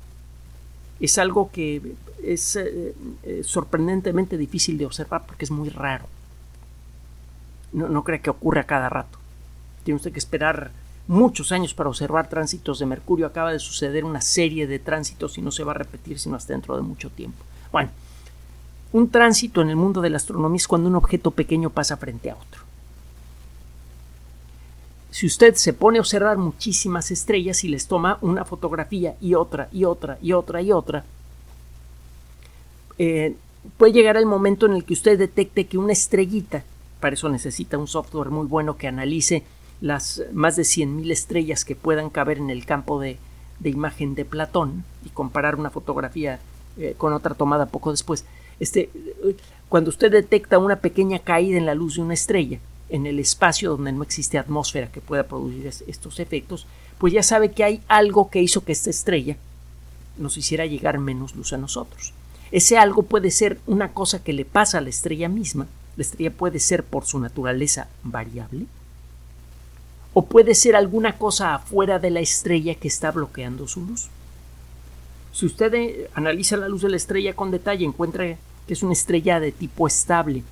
Es 0.98 1.18
algo 1.18 1.50
que 1.50 1.94
es 2.22 2.56
eh, 2.56 2.94
eh, 3.22 3.40
sorprendentemente 3.44 4.36
difícil 4.36 4.78
de 4.78 4.86
observar 4.86 5.24
porque 5.26 5.44
es 5.44 5.50
muy 5.50 5.68
raro. 5.68 6.06
No, 7.72 7.88
no 7.88 8.04
cree 8.04 8.20
que 8.20 8.30
ocurre 8.30 8.60
a 8.60 8.64
cada 8.64 8.88
rato. 8.88 9.19
Tiene 9.84 9.96
usted 9.96 10.12
que 10.12 10.18
esperar 10.18 10.70
muchos 11.06 11.52
años 11.52 11.74
para 11.74 11.88
observar 11.88 12.28
tránsitos 12.28 12.78
de 12.78 12.86
Mercurio. 12.86 13.26
Acaba 13.26 13.52
de 13.52 13.58
suceder 13.58 14.04
una 14.04 14.20
serie 14.20 14.66
de 14.66 14.78
tránsitos 14.78 15.38
y 15.38 15.42
no 15.42 15.50
se 15.50 15.64
va 15.64 15.72
a 15.72 15.76
repetir 15.76 16.18
sino 16.18 16.36
hasta 16.36 16.52
dentro 16.52 16.76
de 16.76 16.82
mucho 16.82 17.10
tiempo. 17.10 17.44
Bueno, 17.72 17.90
un 18.92 19.10
tránsito 19.10 19.62
en 19.62 19.70
el 19.70 19.76
mundo 19.76 20.00
de 20.00 20.10
la 20.10 20.16
astronomía 20.16 20.56
es 20.56 20.68
cuando 20.68 20.88
un 20.88 20.96
objeto 20.96 21.30
pequeño 21.30 21.70
pasa 21.70 21.96
frente 21.96 22.30
a 22.30 22.34
otro. 22.34 22.62
Si 25.10 25.26
usted 25.26 25.54
se 25.56 25.72
pone 25.72 25.98
a 25.98 26.00
observar 26.00 26.38
muchísimas 26.38 27.10
estrellas 27.10 27.64
y 27.64 27.68
les 27.68 27.86
toma 27.86 28.18
una 28.20 28.44
fotografía 28.44 29.16
y 29.20 29.34
otra 29.34 29.68
y 29.72 29.84
otra 29.84 30.18
y 30.22 30.32
otra 30.32 30.62
y 30.62 30.72
otra, 30.72 31.04
eh, 32.98 33.34
puede 33.76 33.92
llegar 33.92 34.16
el 34.16 34.26
momento 34.26 34.66
en 34.66 34.74
el 34.74 34.84
que 34.84 34.92
usted 34.92 35.18
detecte 35.18 35.66
que 35.66 35.78
una 35.78 35.92
estrellita, 35.92 36.62
para 37.00 37.14
eso 37.14 37.28
necesita 37.28 37.78
un 37.78 37.88
software 37.88 38.30
muy 38.30 38.46
bueno 38.46 38.76
que 38.76 38.86
analice 38.86 39.42
las 39.80 40.22
más 40.32 40.56
de 40.56 40.62
100.000 40.62 41.10
estrellas 41.10 41.64
que 41.64 41.74
puedan 41.74 42.10
caber 42.10 42.38
en 42.38 42.50
el 42.50 42.64
campo 42.66 43.00
de, 43.00 43.18
imagen 43.62 44.14
de 44.14 44.24
Platón 44.24 44.84
y 45.04 45.10
comparar 45.10 45.56
una 45.56 45.70
fotografía 45.70 46.38
eh, 46.78 46.94
con 46.96 47.12
otra 47.12 47.34
tomada 47.34 47.66
poco 47.66 47.90
después. 47.90 48.24
Este, 48.58 48.90
cuando 49.68 49.90
usted 49.90 50.10
detecta 50.10 50.58
una 50.58 50.76
pequeña 50.76 51.18
caída 51.18 51.58
en 51.58 51.66
la 51.66 51.74
luz 51.74 51.96
de 51.96 52.02
una 52.02 52.14
estrella 52.14 52.58
en 52.88 53.06
el 53.06 53.18
espacio 53.18 53.70
donde 53.70 53.92
no 53.92 54.02
existe 54.02 54.38
atmósfera 54.38 54.90
que 54.90 55.00
pueda 55.00 55.24
producir 55.24 55.66
estos 55.86 56.20
efectos, 56.20 56.66
pues 56.98 57.12
ya 57.12 57.22
sabe 57.22 57.52
que 57.52 57.64
hay 57.64 57.82
algo 57.88 58.30
que 58.30 58.42
hizo 58.42 58.64
que 58.64 58.72
esta 58.72 58.90
estrella 58.90 59.36
nos 60.18 60.36
hiciera 60.36 60.66
llegar 60.66 60.98
menos 60.98 61.34
luz 61.34 61.52
a 61.52 61.56
nosotros. 61.56 62.12
Ese 62.52 62.76
algo 62.76 63.04
puede 63.04 63.30
ser 63.30 63.60
una 63.66 63.92
cosa 63.92 64.22
que 64.22 64.32
le 64.32 64.44
pasa 64.44 64.78
a 64.78 64.80
la 64.80 64.90
estrella 64.90 65.28
misma, 65.28 65.66
la 65.96 66.02
estrella 66.02 66.30
puede 66.32 66.58
ser 66.58 66.84
por 66.84 67.06
su 67.06 67.18
naturaleza 67.20 67.88
variable, 68.02 68.66
o 70.12 70.24
puede 70.24 70.54
ser 70.54 70.76
alguna 70.76 71.16
cosa 71.18 71.54
afuera 71.54 71.98
de 71.98 72.10
la 72.10 72.20
estrella 72.20 72.74
que 72.74 72.88
está 72.88 73.10
bloqueando 73.10 73.68
su 73.68 73.84
luz. 73.84 74.08
Si 75.32 75.46
usted 75.46 75.74
eh, 75.74 76.10
analiza 76.14 76.56
la 76.56 76.68
luz 76.68 76.82
de 76.82 76.90
la 76.90 76.96
estrella 76.96 77.34
con 77.34 77.50
detalle, 77.50 77.84
encuentra 77.84 78.36
que 78.66 78.72
es 78.72 78.82
una 78.82 78.92
estrella 78.92 79.40
de 79.40 79.52
tipo 79.52 79.86
estable 79.86 80.42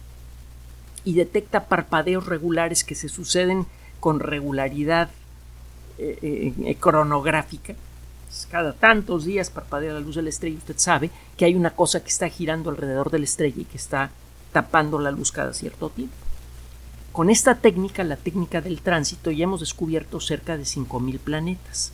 y 1.05 1.15
detecta 1.15 1.67
parpadeos 1.67 2.27
regulares 2.27 2.85
que 2.85 2.95
se 2.95 3.09
suceden 3.09 3.67
con 4.01 4.21
regularidad 4.21 5.11
eh, 5.99 6.55
eh, 6.65 6.75
cronográfica, 6.77 7.75
cada 8.51 8.73
tantos 8.73 9.25
días 9.25 9.51
parpadea 9.51 9.95
la 9.95 10.01
luz 10.01 10.17
de 10.17 10.23
la 10.23 10.29
estrella, 10.29 10.59
usted 10.59 10.79
sabe 10.79 11.11
que 11.37 11.45
hay 11.45 11.55
una 11.55 11.71
cosa 11.71 12.03
que 12.03 12.09
está 12.09 12.29
girando 12.29 12.71
alrededor 12.71 13.11
de 13.11 13.19
la 13.19 13.25
estrella 13.25 13.63
y 13.63 13.65
que 13.65 13.79
está 13.79 14.11
tapando 14.53 14.99
la 14.99 15.11
luz 15.11 15.33
cada 15.33 15.53
cierto 15.55 15.91
tiempo. 15.91 16.28
Con 17.19 17.31
esta 17.31 17.57
técnica, 17.57 18.05
la 18.05 18.15
técnica 18.15 18.61
del 18.61 18.81
tránsito, 18.81 19.33
ya 19.33 19.43
hemos 19.43 19.59
descubierto 19.59 20.21
cerca 20.21 20.57
de 20.57 20.63
5.000 20.63 21.19
planetas. 21.19 21.91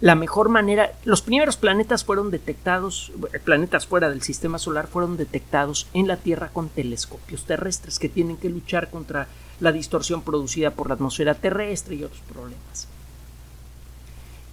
La 0.00 0.14
mejor 0.14 0.48
manera, 0.48 0.92
los 1.04 1.22
primeros 1.22 1.56
planetas 1.56 2.04
fueron 2.04 2.30
detectados, 2.30 3.10
planetas 3.44 3.88
fuera 3.88 4.08
del 4.08 4.22
sistema 4.22 4.60
solar 4.60 4.86
fueron 4.86 5.16
detectados 5.16 5.88
en 5.92 6.06
la 6.06 6.18
Tierra 6.18 6.50
con 6.52 6.68
telescopios 6.68 7.46
terrestres 7.46 7.98
que 7.98 8.08
tienen 8.08 8.36
que 8.36 8.48
luchar 8.48 8.90
contra 8.90 9.26
la 9.58 9.72
distorsión 9.72 10.22
producida 10.22 10.70
por 10.70 10.86
la 10.86 10.94
atmósfera 10.94 11.34
terrestre 11.34 11.96
y 11.96 12.04
otros 12.04 12.20
problemas 12.32 12.86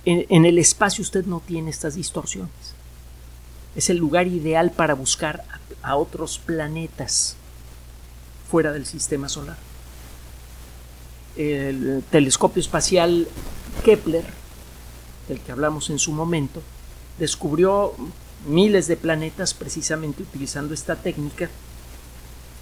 en, 0.05 0.45
el 0.45 0.57
espacio 0.57 1.03
usted 1.03 1.25
no 1.27 1.41
tiene 1.45 1.69
estas 1.69 1.93
distorsiones. 1.93 2.74
Es 3.75 3.91
el 3.91 3.98
lugar 3.98 4.25
ideal 4.25 4.72
para 4.72 4.95
buscar 4.95 5.43
a, 5.83 5.95
otros 5.95 6.39
planetas 6.39 7.38
fuera 8.53 8.72
del 8.72 8.86
sistema 8.86 9.29
solar. 9.29 9.57
El 11.36 12.03
telescopio 12.12 12.62
espacial 12.62 13.27
Kepler, 13.83 14.24
del 15.27 15.39
que 15.39 15.51
hablamos 15.51 15.89
en 15.89 15.98
su 15.98 16.12
momento, 16.12 16.62
descubrió 17.17 17.95
miles 18.45 18.86
de 18.86 18.95
planetas 18.95 19.55
precisamente 19.55 20.22
utilizando 20.22 20.75
esta 20.75 20.95
técnica 20.95 21.50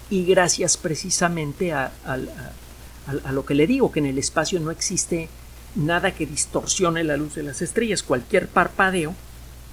y 0.08 0.24
gracias 0.24 0.78
precisamente 0.78 1.74
a, 1.74 1.92
a, 2.06 3.32
lo 3.32 3.44
que 3.44 3.54
le 3.54 3.66
digo, 3.66 3.92
que 3.92 4.00
en 4.00 4.06
el 4.06 4.16
espacio 4.16 4.60
no 4.60 4.70
existe 4.70 5.28
nada 5.74 6.14
que 6.14 6.24
distorsione 6.24 7.04
la 7.04 7.18
luz 7.18 7.34
de 7.34 7.42
las 7.42 7.60
estrellas. 7.60 8.02
Cualquier 8.02 8.48
parpadeo 8.48 9.14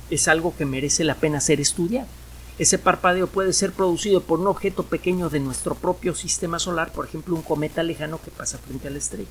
es 0.09 0.27
algo 0.27 0.53
que 0.53 0.65
merece 0.65 1.05
la 1.05 1.15
pena 1.15 1.39
ser 1.39 1.61
estudiado. 1.61 2.18
Ese 2.59 2.77
parpadeo 2.77 3.27
puede 3.27 3.53
ser 3.53 3.71
producido 3.71 4.21
por 4.21 4.41
un 4.41 4.47
objeto 4.47 4.83
pequeño 4.83 5.29
de 5.29 5.39
nuestro 5.39 5.75
propio 5.75 6.13
sistema 6.13 6.59
solar, 6.59 6.91
por 6.91 7.05
ejemplo 7.05 7.33
un 7.33 7.41
cometa 7.41 7.83
lejano 7.83 8.19
que 8.21 8.31
pasa 8.31 8.57
frente 8.57 8.89
a 8.89 8.91
la 8.91 8.97
estrella. 8.97 9.29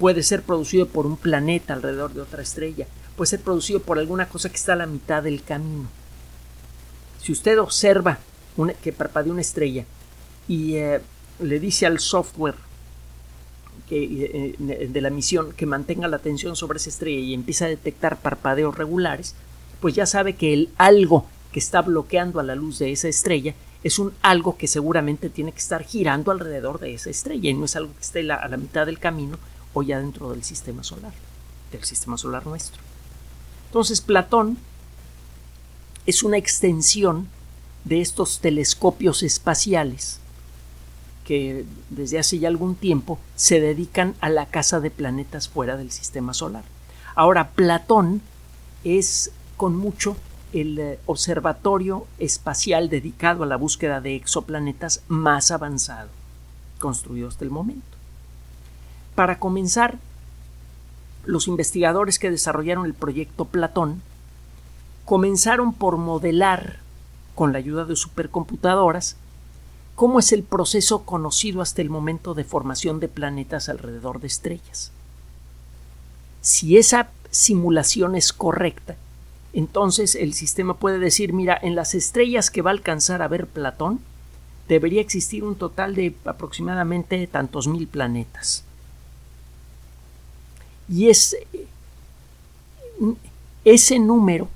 Puede 0.00 0.24
ser 0.24 0.42
producido 0.42 0.88
por 0.88 1.06
un 1.06 1.16
planeta 1.16 1.74
alrededor 1.74 2.12
de 2.12 2.20
otra 2.20 2.42
estrella. 2.42 2.88
Puede 3.16 3.30
ser 3.30 3.40
producido 3.40 3.80
por 3.80 4.00
alguna 4.00 4.28
cosa 4.28 4.48
que 4.48 4.56
está 4.56 4.72
a 4.72 4.76
la 4.76 4.86
mitad 4.86 5.22
del 5.22 5.44
camino. 5.44 5.88
Si 7.22 7.30
usted 7.30 7.60
observa 7.60 8.18
que 8.82 8.92
parpadea 8.92 9.32
una 9.32 9.40
estrella 9.40 9.84
y 10.48 10.74
eh, 10.74 11.00
le 11.40 11.60
dice 11.60 11.86
al 11.86 12.00
software 12.00 12.56
eh, 13.90 14.56
de 14.58 15.00
la 15.00 15.10
misión 15.10 15.52
que 15.52 15.66
mantenga 15.66 16.08
la 16.08 16.16
atención 16.16 16.56
sobre 16.56 16.78
esa 16.78 16.90
estrella 16.90 17.20
y 17.20 17.32
empieza 17.32 17.66
a 17.66 17.68
detectar 17.68 18.20
parpadeos 18.20 18.76
regulares, 18.76 19.36
pues 19.80 19.94
ya 19.94 20.04
sabe 20.04 20.34
que 20.34 20.52
el 20.52 20.70
algo 20.78 21.26
que 21.52 21.58
está 21.58 21.82
bloqueando 21.82 22.40
a 22.40 22.42
la 22.42 22.54
luz 22.54 22.78
de 22.78 22.92
esa 22.92 23.08
estrella 23.08 23.54
es 23.82 23.98
un 23.98 24.12
algo 24.22 24.56
que 24.56 24.66
seguramente 24.66 25.30
tiene 25.30 25.52
que 25.52 25.58
estar 25.58 25.84
girando 25.84 26.30
alrededor 26.30 26.80
de 26.80 26.94
esa 26.94 27.10
estrella 27.10 27.50
y 27.50 27.54
no 27.54 27.64
es 27.64 27.76
algo 27.76 27.92
que 27.94 28.00
esté 28.00 28.20
a 28.32 28.48
la 28.48 28.56
mitad 28.56 28.86
del 28.86 28.98
camino 28.98 29.38
o 29.72 29.82
ya 29.82 29.98
dentro 30.00 30.30
del 30.30 30.42
sistema 30.42 30.82
solar, 30.82 31.12
del 31.70 31.84
sistema 31.84 32.18
solar 32.18 32.46
nuestro. 32.46 32.82
Entonces 33.66 34.00
Platón 34.00 34.58
es 36.06 36.22
una 36.22 36.38
extensión 36.38 37.28
de 37.84 38.00
estos 38.00 38.40
telescopios 38.40 39.22
espaciales 39.22 40.20
que 41.24 41.66
desde 41.90 42.18
hace 42.18 42.38
ya 42.38 42.48
algún 42.48 42.74
tiempo 42.74 43.18
se 43.36 43.60
dedican 43.60 44.14
a 44.20 44.30
la 44.30 44.46
caza 44.46 44.80
de 44.80 44.90
planetas 44.90 45.48
fuera 45.48 45.76
del 45.76 45.90
sistema 45.90 46.32
solar. 46.32 46.64
Ahora, 47.14 47.50
Platón 47.50 48.22
es 48.82 49.30
con 49.58 49.76
mucho 49.76 50.16
el 50.52 50.78
eh, 50.78 50.98
observatorio 51.06 52.06
espacial 52.18 52.88
dedicado 52.88 53.42
a 53.42 53.46
la 53.46 53.56
búsqueda 53.56 54.00
de 54.00 54.16
exoplanetas 54.16 55.02
más 55.08 55.50
avanzado 55.50 56.08
construido 56.78 57.28
hasta 57.28 57.44
el 57.44 57.50
momento. 57.50 57.84
Para 59.14 59.38
comenzar, 59.38 59.98
los 61.24 61.48
investigadores 61.48 62.18
que 62.18 62.30
desarrollaron 62.30 62.86
el 62.86 62.94
proyecto 62.94 63.44
Platón 63.44 64.00
comenzaron 65.04 65.72
por 65.72 65.96
modelar, 65.96 66.78
con 67.34 67.52
la 67.52 67.58
ayuda 67.58 67.84
de 67.84 67.96
supercomputadoras, 67.96 69.16
cómo 69.94 70.18
es 70.18 70.32
el 70.32 70.42
proceso 70.42 71.04
conocido 71.04 71.60
hasta 71.60 71.82
el 71.82 71.90
momento 71.90 72.34
de 72.34 72.44
formación 72.44 73.00
de 73.00 73.08
planetas 73.08 73.68
alrededor 73.68 74.20
de 74.20 74.28
estrellas. 74.28 74.92
Si 76.40 76.76
esa 76.78 77.10
simulación 77.30 78.14
es 78.14 78.32
correcta, 78.32 78.96
entonces 79.52 80.14
el 80.14 80.34
sistema 80.34 80.74
puede 80.74 80.98
decir, 80.98 81.32
mira, 81.32 81.58
en 81.60 81.74
las 81.74 81.94
estrellas 81.94 82.50
que 82.50 82.62
va 82.62 82.70
a 82.70 82.74
alcanzar 82.74 83.22
a 83.22 83.28
ver 83.28 83.46
Platón, 83.46 84.00
debería 84.68 85.00
existir 85.00 85.44
un 85.44 85.56
total 85.56 85.94
de 85.94 86.14
aproximadamente 86.24 87.26
tantos 87.26 87.66
mil 87.66 87.86
planetas. 87.88 88.64
Y 90.88 91.08
es, 91.08 91.36
ese 93.64 93.98
número 93.98 94.48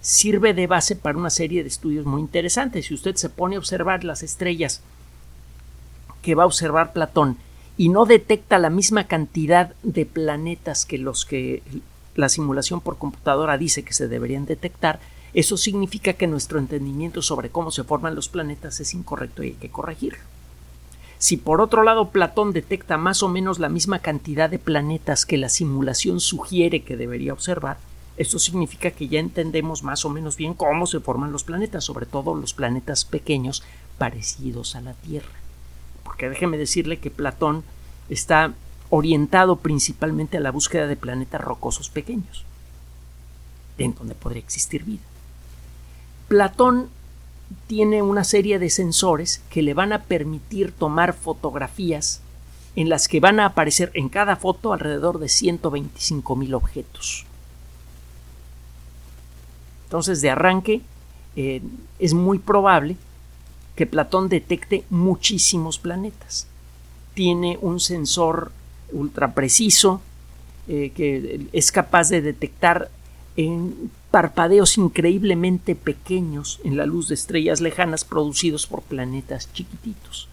sirve 0.00 0.54
de 0.54 0.66
base 0.66 0.96
para 0.96 1.18
una 1.18 1.30
serie 1.30 1.62
de 1.62 1.68
estudios 1.68 2.06
muy 2.06 2.20
interesantes. 2.20 2.86
Si 2.86 2.94
usted 2.94 3.16
se 3.16 3.28
pone 3.28 3.56
a 3.56 3.58
observar 3.58 4.04
las 4.04 4.22
estrellas 4.22 4.80
que 6.22 6.34
va 6.34 6.44
a 6.44 6.46
observar 6.46 6.92
Platón 6.92 7.36
y 7.76 7.90
no 7.90 8.06
detecta 8.06 8.58
la 8.58 8.70
misma 8.70 9.04
cantidad 9.04 9.74
de 9.82 10.06
planetas 10.06 10.84
que 10.84 10.98
los 10.98 11.24
que 11.24 11.62
la 12.18 12.28
simulación 12.28 12.80
por 12.80 12.98
computadora 12.98 13.56
dice 13.56 13.84
que 13.84 13.94
se 13.94 14.08
deberían 14.08 14.44
detectar, 14.44 14.98
eso 15.34 15.56
significa 15.56 16.14
que 16.14 16.26
nuestro 16.26 16.58
entendimiento 16.58 17.22
sobre 17.22 17.50
cómo 17.50 17.70
se 17.70 17.84
forman 17.84 18.16
los 18.16 18.28
planetas 18.28 18.80
es 18.80 18.92
incorrecto 18.92 19.44
y 19.44 19.48
hay 19.48 19.52
que 19.54 19.70
corregirlo. 19.70 20.18
Si 21.18 21.36
por 21.36 21.60
otro 21.60 21.84
lado 21.84 22.10
Platón 22.10 22.52
detecta 22.52 22.96
más 22.96 23.22
o 23.22 23.28
menos 23.28 23.60
la 23.60 23.68
misma 23.68 24.00
cantidad 24.00 24.50
de 24.50 24.58
planetas 24.58 25.26
que 25.26 25.36
la 25.36 25.48
simulación 25.48 26.18
sugiere 26.18 26.82
que 26.82 26.96
debería 26.96 27.32
observar, 27.32 27.78
esto 28.16 28.40
significa 28.40 28.90
que 28.90 29.06
ya 29.06 29.20
entendemos 29.20 29.84
más 29.84 30.04
o 30.04 30.10
menos 30.10 30.36
bien 30.36 30.54
cómo 30.54 30.88
se 30.88 30.98
forman 30.98 31.30
los 31.30 31.44
planetas, 31.44 31.84
sobre 31.84 32.06
todo 32.06 32.34
los 32.34 32.52
planetas 32.52 33.04
pequeños 33.04 33.62
parecidos 33.96 34.74
a 34.74 34.80
la 34.80 34.94
Tierra. 34.94 35.38
Porque 36.02 36.28
déjeme 36.28 36.58
decirle 36.58 36.98
que 36.98 37.12
Platón 37.12 37.62
está 38.08 38.54
orientado 38.90 39.56
principalmente 39.56 40.36
a 40.36 40.40
la 40.40 40.50
búsqueda 40.50 40.86
de 40.86 40.96
planetas 40.96 41.40
rocosos 41.40 41.90
pequeños, 41.90 42.44
en 43.76 43.94
donde 43.94 44.14
podría 44.14 44.42
existir 44.42 44.84
vida. 44.84 45.02
Platón 46.28 46.88
tiene 47.66 48.02
una 48.02 48.24
serie 48.24 48.58
de 48.58 48.70
sensores 48.70 49.42
que 49.50 49.62
le 49.62 49.74
van 49.74 49.92
a 49.92 50.04
permitir 50.04 50.72
tomar 50.72 51.14
fotografías 51.14 52.20
en 52.76 52.88
las 52.88 53.08
que 53.08 53.20
van 53.20 53.40
a 53.40 53.46
aparecer 53.46 53.90
en 53.94 54.08
cada 54.08 54.36
foto 54.36 54.72
alrededor 54.72 55.18
de 55.18 55.26
125.000 55.26 56.54
objetos. 56.54 57.24
Entonces, 59.84 60.20
de 60.20 60.30
arranque, 60.30 60.82
eh, 61.34 61.62
es 61.98 62.14
muy 62.14 62.38
probable 62.38 62.96
que 63.74 63.86
Platón 63.86 64.28
detecte 64.28 64.84
muchísimos 64.90 65.78
planetas. 65.78 66.46
Tiene 67.14 67.58
un 67.62 67.80
sensor 67.80 68.52
ultra 68.92 69.34
preciso, 69.34 70.00
eh, 70.68 70.92
que 70.94 71.46
es 71.52 71.72
capaz 71.72 72.10
de 72.10 72.20
detectar 72.20 72.90
en 73.36 73.90
parpadeos 74.10 74.76
increíblemente 74.78 75.74
pequeños 75.74 76.60
en 76.64 76.76
la 76.76 76.86
luz 76.86 77.08
de 77.08 77.14
estrellas 77.14 77.60
lejanas 77.60 78.04
producidos 78.04 78.66
por 78.66 78.82
planetas 78.82 79.52
chiquititos. 79.52 80.28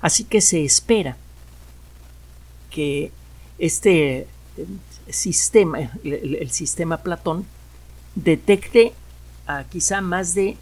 Así 0.00 0.24
que 0.24 0.40
se 0.40 0.64
espera 0.64 1.16
que 2.70 3.10
este 3.58 4.18
eh, 4.18 4.26
sistema, 5.08 5.78
el, 6.04 6.50
sistema 6.50 6.98
Platón, 6.98 7.46
detecte 8.14 8.92
a 9.46 9.64
quizá 9.64 10.00
más 10.00 10.34
de 10.34 10.56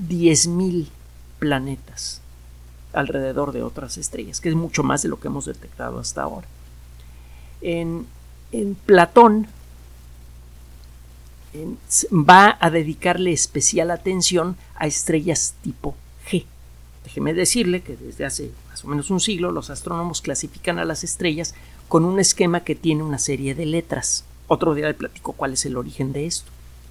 10.000 0.00 0.86
planetas 1.38 2.21
alrededor 2.92 3.52
de 3.52 3.62
otras 3.62 3.98
estrellas, 3.98 4.40
que 4.40 4.48
es 4.48 4.54
mucho 4.54 4.82
más 4.82 5.02
de 5.02 5.08
lo 5.08 5.18
que 5.18 5.28
hemos 5.28 5.46
detectado 5.46 5.98
hasta 5.98 6.22
ahora. 6.22 6.46
En, 7.60 8.06
Platón 8.84 9.46
va 12.12 12.58
a 12.60 12.70
dedicarle 12.70 13.32
especial 13.32 13.90
atención 13.90 14.56
a 14.76 14.86
estrellas 14.86 15.54
tipo 15.62 15.94
G. 16.30 16.44
Déjeme 17.04 17.32
decirle 17.32 17.80
que 17.80 17.96
desde 17.96 18.26
hace 18.26 18.50
más 18.68 18.84
o 18.84 18.88
menos 18.88 19.10
un 19.10 19.20
siglo 19.20 19.52
los 19.52 19.70
astrónomos 19.70 20.20
clasifican 20.20 20.78
a 20.78 20.84
las 20.84 21.02
estrellas 21.02 21.54
con 21.88 22.04
un 22.04 22.20
esquema 22.20 22.60
que 22.60 22.74
tiene 22.74 23.02
una 23.02 23.18
serie 23.18 23.54
de 23.54 23.64
letras. 23.64 24.24
Otro 24.48 24.74
día 24.74 24.88
le 24.88 24.94
platico 24.94 25.32
cuál 25.32 25.54
es 25.54 25.64
el 25.64 25.78
origen 25.78 26.12
de 26.12 26.26
esto. 26.26 26.50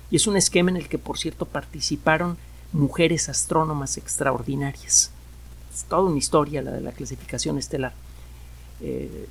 Y 0.10 0.16
es 0.16 0.26
un 0.26 0.36
esquema 0.36 0.72
en 0.72 0.78
el 0.78 0.90
que, 0.90 0.98
por 0.98 1.20
cierto, 1.20 1.46
participaron 1.46 2.38
mujeres 2.74 3.30
astrónomas 3.30 3.98
extraordinarias 3.98 5.12
es 5.74 5.84
toda 5.86 6.04
una 6.04 6.18
historia 6.18 6.62
la 6.62 6.72
de 6.72 6.82
la 6.82 6.92
clasificación 6.92 7.58
estelar. 7.58 7.94
Eh, 8.82 9.28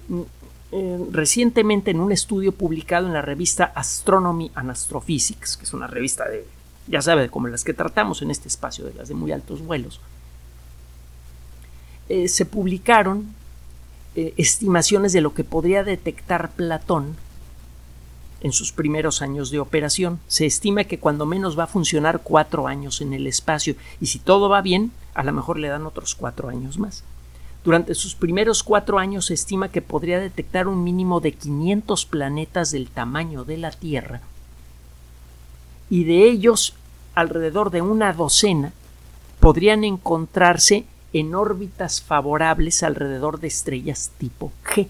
eh, 0.73 1.07
recientemente 1.11 1.91
en 1.91 2.01
un 2.01 2.13
estudio 2.13 2.53
publicado 2.53 3.07
en 3.07 3.13
la 3.13 3.23
revista 3.23 3.73
Astronomy 3.75 4.51
and 4.55 4.71
Astrophysics, 4.71 5.57
que 5.57 5.65
es 5.65 5.73
una 5.73 5.87
revista 5.87 6.29
de, 6.29 6.47
ya 6.87 7.03
sabe, 7.03 7.29
como 7.29 7.49
las 7.49 7.65
que 7.65 7.75
tratamos 7.75 8.23
en 8.23 8.31
este 8.31 8.49
espacio, 8.49 8.85
de 8.85 8.95
las 8.95 9.09
de 9.09 9.15
muy 9.15 9.33
altos 9.33 9.63
vuelos, 9.63 10.01
eh, 12.09 12.29
se 12.29 12.47
publicaron 12.47 13.39
estimaciones 14.17 15.13
de 15.13 15.21
lo 15.21 15.35
que 15.35 15.45
podría 15.45 15.85
detectar 15.85 16.51
Platón 16.51 17.17
en 18.41 18.53
sus 18.53 18.73
primeros 18.73 19.23
años 19.23 19.51
de 19.51 19.61
operación. 19.61 20.21
Se 20.27 20.47
estima 20.47 20.85
que 20.85 20.99
cuando 20.99 21.27
menos 21.27 21.59
va 21.59 21.65
a 21.65 21.69
funcionar 21.69 22.21
cuatro 22.23 22.67
años 22.67 23.01
en 23.01 23.13
el 23.13 23.27
espacio 23.27 23.75
y 24.01 24.07
si 24.07 24.19
todo 24.19 24.49
va 24.49 24.63
bien, 24.63 24.93
a 25.15 25.25
lo 25.25 25.33
mejor 25.33 25.59
le 25.59 25.69
dan 25.69 25.87
otros 25.87 26.15
cuatro 26.15 26.49
años 26.49 26.79
más. 26.79 27.05
Durante 27.63 27.95
sus 27.95 28.15
primeros 28.15 28.63
cuatro 28.63 28.99
años 28.99 29.27
se 29.27 29.35
estima 29.35 29.69
que 29.69 29.83
podría 29.83 30.19
detectar 30.19 30.67
un 30.67 30.83
mínimo 30.83 31.21
de 31.21 31.33
500 31.33 32.07
planetas 32.07 32.71
del 32.71 32.89
tamaño 32.89 33.45
de 33.45 33.59
la 33.59 33.71
Tierra 33.71 34.23
y 35.91 36.05
de 36.05 36.25
ellos 36.25 36.75
alrededor 37.15 37.71
de 37.71 37.83
una 37.83 38.13
docena 38.15 38.73
podrían 39.41 39.85
encontrarse 39.85 40.87
en 41.13 41.35
órbitas 41.35 42.01
favorables 42.01 42.83
alrededor 42.83 43.41
de 43.41 43.49
estrellas 43.49 44.11
tipo 44.17 44.53
G. 44.65 44.89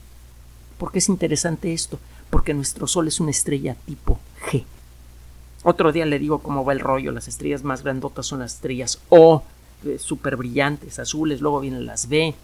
¿Por 0.78 0.92
qué 0.92 0.98
es 0.98 1.08
interesante 1.08 1.72
esto? 1.72 1.98
Porque 2.30 2.54
nuestro 2.54 2.86
Sol 2.86 3.08
es 3.08 3.20
una 3.20 3.32
estrella 3.32 3.76
tipo 3.86 4.18
G. 4.50 4.64
Otro 5.62 5.92
día 5.92 6.06
le 6.06 6.18
digo 6.18 6.38
cómo 6.38 6.64
va 6.64 6.72
el 6.72 6.80
rollo. 6.80 7.12
Las 7.12 7.28
estrellas 7.28 7.64
más 7.64 7.82
grandotas 7.82 8.26
son 8.26 8.38
las 8.38 8.54
estrellas 8.54 9.00
O, 9.08 9.42
súper 9.98 10.36
brillantes, 10.36 10.98
azules, 10.98 11.40
luego 11.40 11.60
vienen 11.60 11.86
las 11.86 12.08
B, 12.08 12.34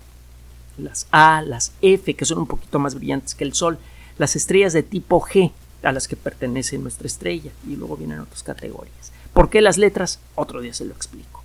las 0.78 1.06
A, 1.10 1.42
las 1.42 1.72
F, 1.80 2.14
que 2.14 2.24
son 2.24 2.38
un 2.38 2.46
poquito 2.46 2.78
más 2.78 2.94
brillantes 2.94 3.34
que 3.34 3.44
el 3.44 3.54
Sol, 3.54 3.78
las 4.18 4.36
estrellas 4.36 4.72
de 4.72 4.82
tipo 4.82 5.20
G, 5.20 5.52
a 5.82 5.92
las 5.92 6.08
que 6.08 6.16
pertenece 6.16 6.78
nuestra 6.78 7.06
estrella, 7.06 7.52
y 7.66 7.76
luego 7.76 7.96
vienen 7.96 8.20
otras 8.20 8.42
categorías. 8.42 9.12
¿Por 9.32 9.50
qué 9.50 9.60
las 9.60 9.78
letras? 9.78 10.18
Otro 10.34 10.60
día 10.60 10.74
se 10.74 10.84
lo 10.84 10.94
explico. 10.94 11.42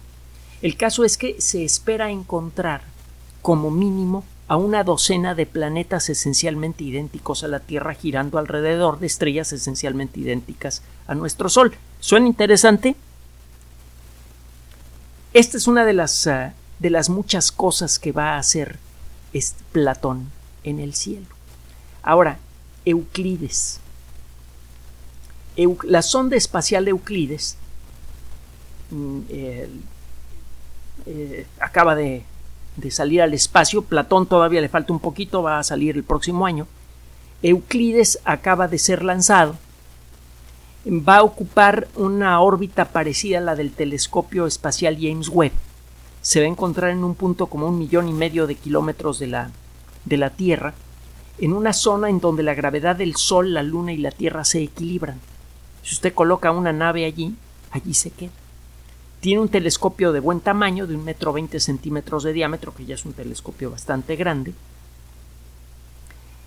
El 0.62 0.78
caso 0.78 1.04
es 1.04 1.18
que 1.18 1.40
se 1.42 1.64
espera 1.64 2.12
encontrar 2.12 2.82
como 3.42 3.72
mínimo 3.72 4.24
a 4.52 4.58
una 4.58 4.84
docena 4.84 5.34
de 5.34 5.46
planetas 5.46 6.10
esencialmente 6.10 6.84
idénticos 6.84 7.46
a 7.46 7.48
la 7.48 7.62
Tierra 7.62 7.94
girando 7.94 8.38
alrededor 8.38 9.00
de 9.00 9.08
estrellas 9.08 9.54
esencialmente 9.54 10.20
idénticas 10.20 10.82
a 11.08 11.16
nuestro 11.16 11.48
Sol. 11.48 11.74
¿Suena 12.02 12.28
interesante? 12.28 12.98
Esta 15.32 15.56
es 15.56 15.68
una 15.68 15.86
de 15.86 15.94
las, 15.94 16.28
uh, 16.28 16.52
de 16.80 16.90
las 16.90 17.08
muchas 17.10 17.54
cosas 17.54 17.98
que 17.98 18.12
va 18.12 18.34
a 18.34 18.40
hacer 18.40 18.78
Platón 19.72 20.30
en 20.66 20.82
el 20.82 20.96
cielo. 20.96 21.28
Ahora, 22.04 22.38
Euclides. 22.84 23.80
Eu, 25.56 25.78
la 25.84 26.02
sonda 26.02 26.36
espacial 26.36 26.84
de 26.84 26.92
Euclides 26.92 27.56
mm, 28.90 29.20
eh, 29.30 29.70
eh, 31.06 31.48
acaba 31.58 31.96
de, 31.96 32.26
de 32.78 32.92
salir 32.92 33.22
al 33.22 33.34
espacio. 33.34 33.82
Platón 33.82 34.26
todavía 34.26 34.62
le 34.62 34.70
falta 34.70 34.94
un 34.94 35.00
poquito, 35.00 35.44
va 35.44 35.60
a 35.60 35.64
salir 35.64 35.96
el 35.96 36.04
próximo 36.04 36.46
año. 36.46 36.68
Euclides 37.44 38.20
acaba 38.24 38.68
de 38.68 38.78
ser 38.78 39.04
lanzado. 39.04 39.56
Va 40.86 41.18
a 41.18 41.24
ocupar 41.24 41.88
una 41.96 42.40
órbita 42.42 42.86
parecida 42.86 43.38
a 43.38 43.42
la 43.42 43.56
del 43.56 43.72
telescopio 43.72 44.48
espacial 44.48 44.98
James 45.00 45.30
Webb. 45.30 45.54
Se 46.22 46.40
va 46.40 46.46
a 46.46 46.50
encontrar 46.50 46.92
en 46.92 47.04
un 47.04 47.16
punto 47.16 47.48
como 47.48 47.68
un 47.68 47.80
millón 47.80 48.08
y 48.08 48.14
medio 48.14 48.48
de 48.48 48.56
kilómetros 48.56 49.20
de 49.20 49.28
la, 49.28 49.52
de 50.06 50.18
la 50.18 50.30
Tierra, 50.32 50.74
en 51.40 51.54
una 51.54 51.74
zona 51.74 52.10
en 52.10 52.20
donde 52.20 52.44
la 52.44 52.54
gravedad 52.54 52.96
del 52.96 53.16
Sol, 53.16 53.54
la 53.54 53.64
Luna 53.64 53.94
y 53.94 53.98
la 53.98 54.12
Tierra 54.12 54.44
se 54.44 54.62
equilibran. 54.62 55.20
Si 55.84 55.96
usted 55.96 56.14
coloca 56.14 56.52
una 56.52 56.74
nave 56.74 57.06
allí, 57.06 57.36
allí 57.72 57.94
se 57.94 58.12
queda. 58.12 58.32
Tiene 59.22 59.40
un 59.40 59.50
telescopio 59.50 60.14
de 60.14 60.20
buen 60.20 60.40
tamaño, 60.40 60.88
de 60.88 60.96
un 60.96 61.06
metro 61.06 61.32
veinte 61.32 61.60
centímetros 61.60 62.24
de 62.24 62.34
diámetro, 62.34 62.74
que 62.74 62.86
ya 62.86 62.96
es 62.96 63.06
un 63.06 63.14
telescopio 63.14 63.70
bastante 63.70 64.16
grande. 64.16 64.56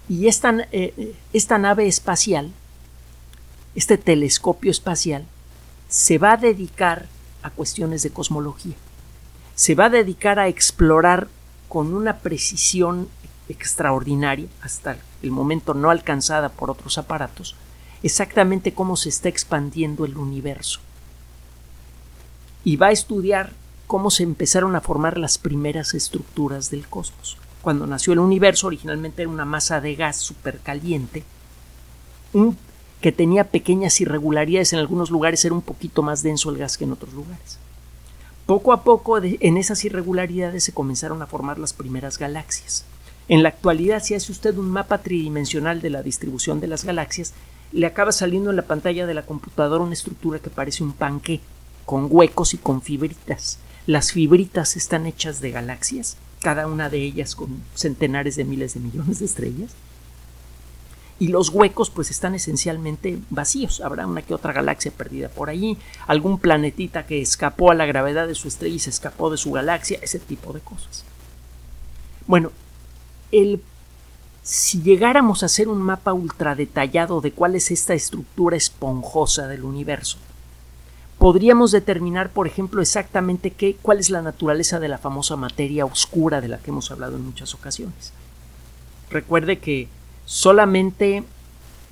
Y 0.08 0.26
esta, 0.26 0.52
eh, 0.72 1.14
esta 1.32 1.56
nave 1.56 1.86
espacial, 1.86 2.50
este 3.76 3.96
telescopio 3.96 4.72
espacial, 4.72 5.24
se 5.88 6.18
va 6.18 6.32
a 6.32 6.36
dedicar 6.36 7.06
a 7.44 7.50
cuestiones 7.50 8.02
de 8.02 8.10
cosmología. 8.10 8.74
Se 9.54 9.76
va 9.76 9.84
a 9.84 9.90
dedicar 9.90 10.40
a 10.40 10.48
explorar 10.48 11.28
con 11.68 11.94
una 11.94 12.18
precisión 12.18 13.08
extraordinaria, 13.48 14.48
hasta 14.62 14.96
el 15.22 15.30
momento 15.30 15.74
no 15.74 15.90
alcanzada 15.90 16.48
por 16.48 16.72
otros 16.72 16.98
aparatos, 16.98 17.54
exactamente 18.02 18.74
cómo 18.74 18.96
se 18.96 19.10
está 19.10 19.28
expandiendo 19.28 20.04
el 20.04 20.16
universo 20.16 20.80
y 22.64 22.76
va 22.76 22.88
a 22.88 22.92
estudiar 22.92 23.52
cómo 23.86 24.10
se 24.10 24.22
empezaron 24.22 24.74
a 24.74 24.80
formar 24.80 25.18
las 25.18 25.38
primeras 25.38 25.94
estructuras 25.94 26.70
del 26.70 26.88
cosmos. 26.88 27.36
Cuando 27.62 27.86
nació 27.86 28.14
el 28.14 28.18
universo, 28.18 28.66
originalmente 28.66 29.22
era 29.22 29.30
una 29.30 29.44
masa 29.44 29.80
de 29.80 29.94
gas 29.94 30.16
supercaliente, 30.16 31.22
que 33.00 33.12
tenía 33.12 33.44
pequeñas 33.44 34.00
irregularidades, 34.00 34.72
en 34.72 34.78
algunos 34.78 35.10
lugares 35.10 35.44
era 35.44 35.54
un 35.54 35.62
poquito 35.62 36.02
más 36.02 36.22
denso 36.22 36.50
el 36.50 36.58
gas 36.58 36.76
que 36.76 36.84
en 36.84 36.92
otros 36.92 37.12
lugares. 37.12 37.58
Poco 38.46 38.72
a 38.72 38.82
poco 38.82 39.18
en 39.22 39.56
esas 39.56 39.84
irregularidades 39.84 40.64
se 40.64 40.72
comenzaron 40.72 41.22
a 41.22 41.26
formar 41.26 41.58
las 41.58 41.72
primeras 41.72 42.18
galaxias. 42.18 42.84
En 43.28 43.42
la 43.42 43.50
actualidad, 43.50 44.02
si 44.02 44.14
hace 44.14 44.32
usted 44.32 44.56
un 44.58 44.70
mapa 44.70 44.98
tridimensional 44.98 45.80
de 45.80 45.90
la 45.90 46.02
distribución 46.02 46.60
de 46.60 46.66
las 46.66 46.84
galaxias, 46.84 47.32
le 47.72 47.86
acaba 47.86 48.12
saliendo 48.12 48.50
en 48.50 48.56
la 48.56 48.62
pantalla 48.62 49.06
de 49.06 49.14
la 49.14 49.22
computadora 49.22 49.82
una 49.82 49.94
estructura 49.94 50.38
que 50.38 50.50
parece 50.50 50.82
un 50.82 50.92
panque 50.92 51.40
con 51.84 52.08
huecos 52.10 52.54
y 52.54 52.58
con 52.58 52.82
fibritas. 52.82 53.58
Las 53.86 54.12
fibritas 54.12 54.76
están 54.76 55.06
hechas 55.06 55.40
de 55.40 55.50
galaxias, 55.50 56.16
cada 56.40 56.66
una 56.66 56.88
de 56.88 57.02
ellas 57.02 57.34
con 57.34 57.62
centenares 57.74 58.36
de 58.36 58.44
miles 58.44 58.74
de 58.74 58.80
millones 58.80 59.18
de 59.18 59.26
estrellas. 59.26 59.72
Y 61.18 61.28
los 61.28 61.50
huecos 61.50 61.90
pues 61.90 62.10
están 62.10 62.34
esencialmente 62.34 63.18
vacíos. 63.30 63.80
Habrá 63.80 64.06
una 64.06 64.22
que 64.22 64.34
otra 64.34 64.52
galaxia 64.52 64.90
perdida 64.90 65.28
por 65.28 65.48
allí, 65.48 65.78
algún 66.06 66.38
planetita 66.38 67.06
que 67.06 67.20
escapó 67.22 67.70
a 67.70 67.74
la 67.74 67.86
gravedad 67.86 68.26
de 68.26 68.34
su 68.34 68.48
estrella 68.48 68.74
y 68.74 68.80
se 68.80 68.90
escapó 68.90 69.30
de 69.30 69.36
su 69.36 69.52
galaxia, 69.52 69.98
ese 70.02 70.18
tipo 70.18 70.52
de 70.52 70.60
cosas. 70.60 71.04
Bueno, 72.26 72.50
el, 73.30 73.62
si 74.42 74.82
llegáramos 74.82 75.42
a 75.42 75.46
hacer 75.46 75.68
un 75.68 75.80
mapa 75.80 76.12
ultra 76.12 76.54
detallado 76.54 77.20
de 77.20 77.32
cuál 77.32 77.54
es 77.54 77.70
esta 77.70 77.94
estructura 77.94 78.56
esponjosa 78.56 79.46
del 79.46 79.64
universo, 79.64 80.18
podríamos 81.24 81.72
determinar, 81.72 82.28
por 82.28 82.46
ejemplo, 82.46 82.82
exactamente 82.82 83.50
qué, 83.50 83.76
cuál 83.80 83.98
es 83.98 84.10
la 84.10 84.20
naturaleza 84.20 84.78
de 84.78 84.88
la 84.88 84.98
famosa 84.98 85.36
materia 85.36 85.86
oscura 85.86 86.42
de 86.42 86.48
la 86.48 86.58
que 86.58 86.70
hemos 86.70 86.90
hablado 86.90 87.16
en 87.16 87.24
muchas 87.24 87.54
ocasiones. 87.54 88.12
Recuerde 89.08 89.58
que 89.58 89.88
solamente 90.26 91.24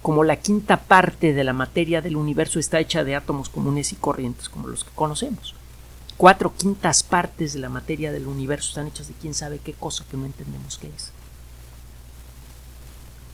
como 0.02 0.22
la 0.22 0.36
quinta 0.36 0.82
parte 0.82 1.32
de 1.32 1.44
la 1.44 1.54
materia 1.54 2.02
del 2.02 2.16
universo 2.16 2.58
está 2.58 2.78
hecha 2.78 3.04
de 3.04 3.16
átomos 3.16 3.48
comunes 3.48 3.92
y 3.92 3.96
corrientes 3.96 4.50
como 4.50 4.68
los 4.68 4.84
que 4.84 4.90
conocemos. 4.94 5.54
Cuatro 6.18 6.52
quintas 6.54 7.02
partes 7.02 7.54
de 7.54 7.60
la 7.60 7.70
materia 7.70 8.12
del 8.12 8.26
universo 8.26 8.68
están 8.68 8.88
hechas 8.88 9.08
de 9.08 9.14
quién 9.14 9.32
sabe 9.32 9.60
qué 9.60 9.72
cosa 9.72 10.04
que 10.10 10.18
no 10.18 10.26
entendemos 10.26 10.76
qué 10.76 10.88
es. 10.88 11.10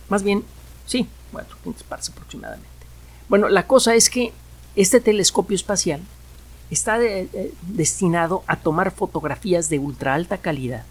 Más 0.08 0.22
bien, 0.22 0.44
sí, 0.86 1.08
cuatro 1.32 1.56
quintas 1.64 1.82
partes 1.82 2.10
aproximadamente. 2.10 2.68
Bueno, 3.28 3.48
la 3.48 3.66
cosa 3.66 3.96
es 3.96 4.08
que 4.08 4.32
este 4.76 5.00
telescopio 5.00 5.54
espacial 5.54 6.00
está 6.70 6.98
destinado 7.62 8.44
a 8.46 8.56
tomar 8.56 8.90
fotografías 8.90 9.68
de 9.70 9.78
ultra 9.78 10.14
alta 10.14 10.38
calidad 10.38 10.84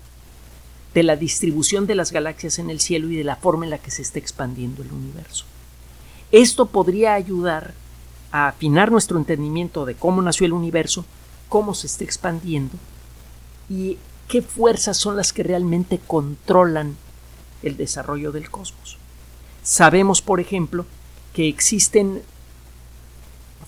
de 0.93 1.03
la 1.03 1.15
distribución 1.15 1.85
de 1.85 1.95
las 1.95 2.11
galaxias 2.11 2.57
en 2.57 2.69
el 2.69 2.79
cielo 2.79 3.09
y 3.11 3.15
de 3.15 3.23
la 3.23 3.35
forma 3.35 3.65
en 3.65 3.69
la 3.69 3.77
que 3.77 3.91
se 3.91 4.01
está 4.01 4.17
expandiendo 4.17 4.81
el 4.81 4.91
universo. 4.91 5.45
Esto 6.31 6.65
podría 6.65 7.13
ayudar 7.13 7.73
a 8.31 8.47
afinar 8.47 8.91
nuestro 8.91 9.17
entendimiento 9.17 9.85
de 9.85 9.95
cómo 9.95 10.21
nació 10.21 10.47
el 10.47 10.53
universo, 10.53 11.05
cómo 11.49 11.75
se 11.75 11.87
está 11.87 12.03
expandiendo 12.03 12.75
y 13.69 13.97
qué 14.27 14.41
fuerzas 14.41 14.97
son 14.97 15.15
las 15.15 15.31
que 15.31 15.43
realmente 15.43 15.99
controlan 16.05 16.97
el 17.61 17.77
desarrollo 17.77 18.31
del 18.31 18.49
cosmos. 18.49 18.97
Sabemos, 19.63 20.21
por 20.21 20.39
ejemplo, 20.39 20.85
que 21.33 21.47
existen 21.47 22.23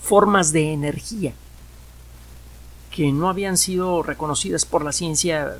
formas 0.02 0.52
de 0.52 0.74
energía 0.74 1.34
que 2.92 3.12
no 3.12 3.30
habían 3.30 3.58
sido 3.58 4.04
reconocidas 4.04 4.66
por 4.66 4.84
la 4.84 4.92
ciencia 4.92 5.58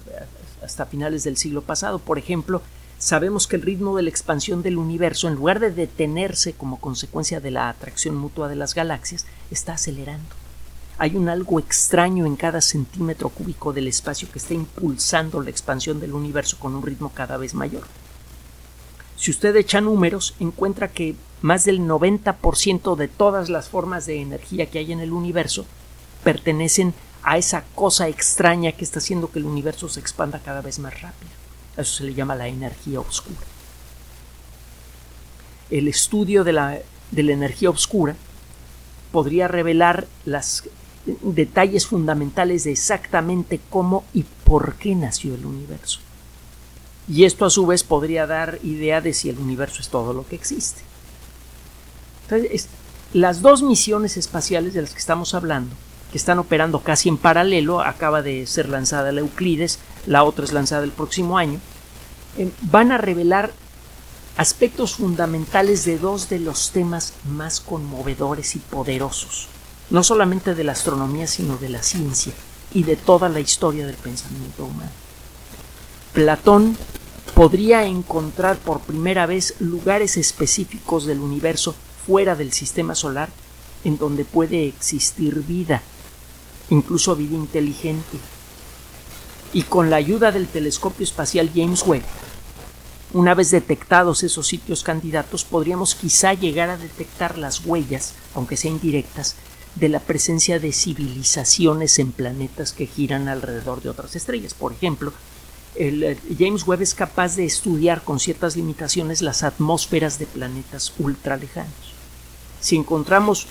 hasta 0.64 0.86
finales 0.86 1.24
del 1.24 1.38
siglo 1.38 1.62
pasado. 1.62 2.00
Por 2.00 2.18
ejemplo, 2.18 2.62
sabemos 2.98 3.48
que 3.48 3.56
el 3.56 3.62
ritmo 3.62 3.96
de 3.96 4.04
la 4.04 4.10
expansión 4.10 4.62
del 4.62 4.78
universo, 4.78 5.28
en 5.28 5.36
lugar 5.36 5.60
de 5.60 5.72
detenerse 5.72 6.54
como 6.54 6.80
consecuencia 6.80 7.40
de 7.40 7.52
la 7.52 7.70
atracción 7.70 8.16
mutua 8.16 8.50
de 8.50 8.56
las 8.56 8.76
galaxias, 8.76 9.26
está 9.52 9.74
acelerando. 9.74 10.36
Hay 10.98 11.16
un 11.16 11.30
algo 11.30 11.60
extraño 11.60 12.26
en 12.26 12.36
cada 12.36 12.60
centímetro 12.60 13.30
cúbico 13.30 13.72
del 13.72 13.88
espacio 13.88 14.30
que 14.30 14.40
está 14.40 14.54
impulsando 14.54 15.42
la 15.42 15.50
expansión 15.50 16.02
del 16.02 16.14
universo 16.14 16.58
con 16.60 16.76
un 16.76 16.84
ritmo 16.84 17.12
cada 17.14 17.38
vez 17.38 17.54
mayor. 17.54 17.84
Si 19.16 19.32
usted 19.32 19.56
echa 19.56 19.80
números, 19.80 20.36
encuentra 20.40 20.90
que 20.90 21.16
más 21.42 21.66
del 21.66 21.80
90% 21.82 22.96
de 22.96 23.08
todas 23.08 23.50
las 23.50 23.70
formas 23.70 24.06
de 24.06 24.22
energía 24.22 24.68
que 24.68 24.80
hay 24.80 24.92
en 24.92 25.00
el 25.00 25.12
universo 25.12 25.66
pertenecen 26.24 26.94
a 27.24 27.38
esa 27.38 27.64
cosa 27.76 28.08
extraña 28.08 28.72
que 28.72 28.84
está 28.84 29.00
haciendo 29.00 29.32
que 29.32 29.40
el 29.40 29.46
universo 29.46 29.90
se 29.90 30.00
expanda 30.00 30.40
cada 30.40 30.62
vez 30.62 30.80
más 30.80 31.02
rápido. 31.02 31.32
Eso 31.78 31.98
se 31.98 32.04
le 32.04 32.14
llama 32.14 32.36
la 32.36 32.48
energía 32.48 33.00
oscura. 33.00 33.40
El 35.70 35.88
estudio 35.88 36.44
de 36.44 36.54
la, 36.54 36.80
de 37.12 37.24
la 37.24 37.34
energía 37.34 37.70
oscura 37.70 38.16
podría 39.12 39.48
revelar 39.48 40.08
los 40.26 40.64
detalles 41.06 41.88
fundamentales 41.88 42.66
de 42.66 42.72
exactamente 42.72 43.60
cómo 43.70 44.04
y 44.14 44.24
por 44.24 44.76
qué 44.76 44.96
nació 44.96 45.36
el 45.36 45.46
universo 45.46 46.00
y 47.10 47.26
esto 47.26 47.46
a 47.46 47.50
su 47.50 47.66
vez 47.66 47.84
podría 47.84 48.28
dar 48.28 48.60
idea 48.64 49.02
de 49.02 49.14
si 49.14 49.30
el 49.30 49.40
universo 49.40 49.82
es 49.82 49.90
todo 49.90 50.14
lo 50.14 50.28
que 50.28 50.36
existe. 50.36 50.82
Entonces, 52.30 52.68
las 53.14 53.42
dos 53.42 53.64
misiones 53.64 54.16
espaciales 54.16 54.76
de 54.76 54.82
las 54.84 54.92
que 54.92 55.00
estamos 55.00 55.34
hablando, 55.34 55.76
que 56.12 56.18
están 56.18 56.38
operando 56.38 56.82
casi 56.82 57.10
en 57.10 57.18
paralelo, 57.18 57.82
acaba 57.82 58.22
de 58.22 58.46
ser 58.46 58.70
lanzada 58.70 59.12
la 59.12 59.22
Euclides, 59.22 59.80
la 60.06 60.24
otra 60.24 60.46
es 60.46 60.54
lanzada 60.54 60.84
el 60.84 60.92
próximo 60.92 61.40
año, 61.40 61.60
eh, 62.38 62.52
van 62.62 62.92
a 62.92 63.00
revelar 63.00 63.52
aspectos 64.38 64.94
fundamentales 64.94 65.86
de 65.86 65.98
dos 65.98 66.30
de 66.30 66.40
los 66.40 66.70
temas 66.70 67.14
más 67.28 67.60
conmovedores 67.60 68.56
y 68.56 68.60
poderosos, 68.60 69.48
no 69.90 70.04
solamente 70.04 70.54
de 70.54 70.64
la 70.64 70.74
astronomía, 70.74 71.26
sino 71.26 71.58
de 71.58 71.70
la 71.70 71.82
ciencia 71.82 72.34
y 72.74 72.84
de 72.84 72.96
toda 72.96 73.28
la 73.30 73.40
historia 73.40 73.88
del 73.88 73.96
pensamiento 73.96 74.66
humano. 74.66 74.92
Platón 76.14 76.78
podría 77.34 77.86
encontrar 77.86 78.58
por 78.58 78.82
primera 78.82 79.26
vez 79.26 79.56
lugares 79.60 80.16
específicos 80.16 81.08
del 81.08 81.20
universo 81.20 81.74
fuera 82.06 82.36
del 82.36 82.52
sistema 82.52 82.96
solar 82.96 83.30
en 83.84 83.98
donde 83.98 84.26
puede 84.26 84.68
existir 84.68 85.44
vida, 85.44 85.82
incluso 86.70 87.16
vida 87.16 87.36
inteligente. 87.36 88.18
Y 89.54 89.64
con 89.64 89.90
la 89.90 89.98
ayuda 89.98 90.32
del 90.32 90.48
telescopio 90.48 91.04
espacial 91.04 91.50
James 91.54 91.84
Webb, 91.86 92.04
una 93.12 93.34
vez 93.34 93.50
detectados 93.50 94.22
esos 94.22 94.46
sitios 94.46 94.84
candidatos, 94.84 95.44
podríamos 95.44 95.96
quizá 95.96 96.34
llegar 96.34 96.70
a 96.70 96.78
detectar 96.78 97.38
las 97.38 97.66
huellas, 97.66 98.14
aunque 98.36 98.56
sean 98.56 98.76
indirectas, 98.76 99.36
de 99.76 99.90
la 99.90 100.00
presencia 100.00 100.60
de 100.60 100.72
civilizaciones 100.72 101.98
en 102.00 102.12
planetas 102.12 102.72
que 102.72 102.86
giran 102.86 103.28
alrededor 103.28 103.82
de 103.82 103.90
otras 103.90 104.16
estrellas. 104.16 104.54
Por 104.54 104.74
ejemplo, 104.74 105.14
eh, 105.76 106.18
James 106.38 106.68
Webb 106.68 106.82
es 106.82 106.94
capaz 106.94 107.36
de 107.36 107.46
estudiar 107.46 108.04
con 108.04 108.20
ciertas 108.20 108.56
limitaciones 108.56 109.22
las 109.22 109.44
atmósferas 109.44 110.20
de 110.20 110.26
planetas 110.28 110.94
ultralejanos. 111.00 111.89
Si 112.60 112.76
encontramos 112.76 113.48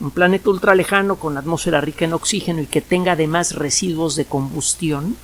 un 0.00 0.10
planeta 0.10 0.50
ultralejano 0.50 1.16
con 1.16 1.38
atmósfera 1.38 1.80
rica 1.80 2.04
en 2.04 2.12
oxígeno 2.12 2.60
y 2.60 2.66
que 2.66 2.80
tenga 2.80 3.12
además 3.12 3.54
residuos 3.54 4.16
de 4.16 4.26
combustión, 4.26 5.16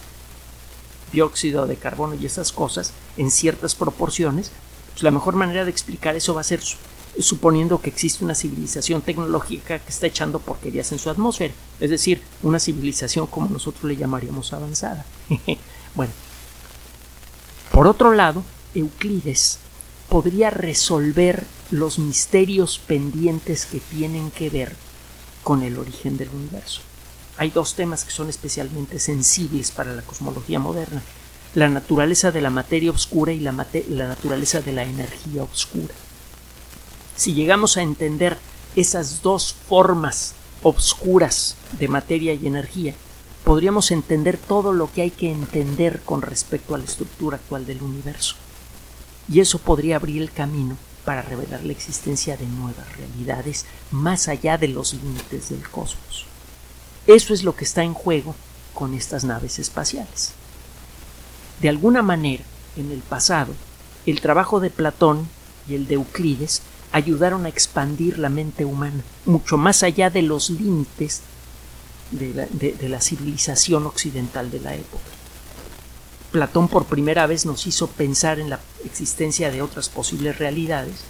dióxido 1.13 1.67
de 1.67 1.77
carbono 1.77 2.15
y 2.15 2.25
esas 2.25 2.53
cosas 2.53 2.93
en 3.17 3.31
ciertas 3.31 3.75
proporciones, 3.75 4.51
pues 4.93 5.03
la 5.03 5.11
mejor 5.11 5.35
manera 5.35 5.65
de 5.65 5.71
explicar 5.71 6.17
eso 6.17 6.35
va 6.35 6.41
a 6.41 6.45
ser 6.45 6.61
suponiendo 7.19 7.81
que 7.81 7.91
existe 7.91 8.25
una 8.25 8.35
civilización 8.35 9.03
tecnológica 9.03 9.79
que 9.79 9.91
está 9.91 10.07
echando 10.07 10.39
porquerías 10.39 10.91
en 10.93 10.99
su 10.99 11.11
atmósfera, 11.11 11.53
es 11.79 11.91
decir, 11.91 12.23
una 12.43 12.59
civilización 12.59 13.27
como 13.27 13.49
nosotros 13.49 13.85
le 13.85 13.97
llamaríamos 13.97 14.53
avanzada. 14.55 15.05
bueno, 15.95 16.13
por 17.71 17.87
otro 17.87 18.13
lado, 18.13 18.43
Euclides 18.75 19.59
podría 20.13 20.51
resolver 20.51 21.45
los 21.71 21.99
misterios 21.99 22.79
pendientes 22.79 23.67
que 23.67 23.81
tienen 23.81 24.31
que 24.31 24.51
ver 24.51 24.77
con 25.43 25.63
el 25.63 25.79
origen 25.79 26.19
del 26.19 26.29
universo 26.29 26.83
hay 27.37 27.51
dos 27.51 27.75
temas 27.75 28.05
que 28.05 28.11
son 28.11 28.29
especialmente 28.29 28.99
sensibles 28.99 29.71
para 29.71 29.93
la 29.93 30.03
cosmología 30.03 30.59
moderna, 30.59 31.03
la 31.55 31.69
naturaleza 31.69 32.31
de 32.31 32.41
la 32.41 32.51
materia 32.51 32.91
oscura 32.91 33.33
y 33.33 33.41
la, 33.41 33.53
naturaleza 33.53 34.61
de 34.61 34.73
la 34.73 34.85
energía 34.85 35.43
oscura. 35.43 35.95
Si 37.17 37.35
llegamos 37.35 37.77
a 37.77 37.83
entender 37.83 38.39
esas 38.77 39.23
dos 39.23 39.55
formas 39.69 40.35
obscuras 40.63 41.57
de 41.79 41.89
materia 41.89 42.35
y 42.35 42.47
energía, 42.47 42.95
podríamos 43.45 43.91
entender 43.91 44.39
todo 44.39 44.73
lo 44.73 44.91
que 44.93 45.03
hay 45.03 45.11
que 45.11 45.31
entender 45.31 46.01
con 46.05 46.23
respecto 46.23 46.75
a 46.75 46.79
la 46.79 46.85
estructura 46.85 47.37
actual 47.37 47.67
del 47.67 47.83
universo. 47.83 48.37
Y 49.29 49.41
eso 49.41 49.59
podría 49.59 49.97
abrir 49.97 50.23
el 50.23 50.31
camino 50.31 50.77
para 51.05 51.23
revelar 51.23 51.65
la 51.65 51.73
existencia 51.73 52.37
de 52.37 52.47
nuevas 52.47 52.97
realidades 52.97 53.67
más 53.91 54.29
allá 54.29 54.59
de 54.59 54.69
los 54.69 54.95
límites 54.95 55.49
del 55.51 55.69
cosmos. 55.69 56.27
Eso 57.07 57.35
es 57.35 57.43
lo 57.43 57.57
que 57.57 57.65
está 57.65 57.83
en 57.83 57.95
juego 57.95 58.35
con 58.75 58.95
estas 58.95 59.25
naves 59.25 59.59
espaciales. 59.59 60.33
De 61.61 61.69
alguna 61.69 62.03
manera, 62.03 62.45
en 62.77 62.91
el 62.91 63.01
pasado, 63.01 63.55
el 64.07 64.21
trabajo 64.21 64.61
de 64.61 64.71
Platón 64.71 65.29
y 65.69 65.75
el 65.75 65.87
de 65.87 65.95
Euclides 65.95 66.63
ayudaron 66.93 67.47
a 67.47 67.49
expandir 67.49 68.19
la 68.19 68.29
mente 68.29 68.65
humana, 68.65 69.03
mucho 69.25 69.57
más 69.57 69.83
allá 69.83 70.11
de 70.11 70.23
los 70.23 70.51
límites 70.51 71.23
de 72.11 72.35
la, 72.35 72.47
de 72.47 72.89
la, 72.89 73.01
civilización 73.01 73.87
occidental 73.87 74.51
de 74.51 74.61
la 74.61 74.75
época. 74.75 75.05
Platón 76.33 76.69
por 76.69 76.87
primera 76.87 77.27
vez 77.27 77.45
nos 77.45 77.67
hizo 77.67 77.89
pensar 77.89 78.41
en 78.41 78.49
la 78.49 78.59
existencia 78.87 79.51
de 79.51 79.61
otras 79.61 79.91
posibles 79.91 80.39
realidades 80.39 81.05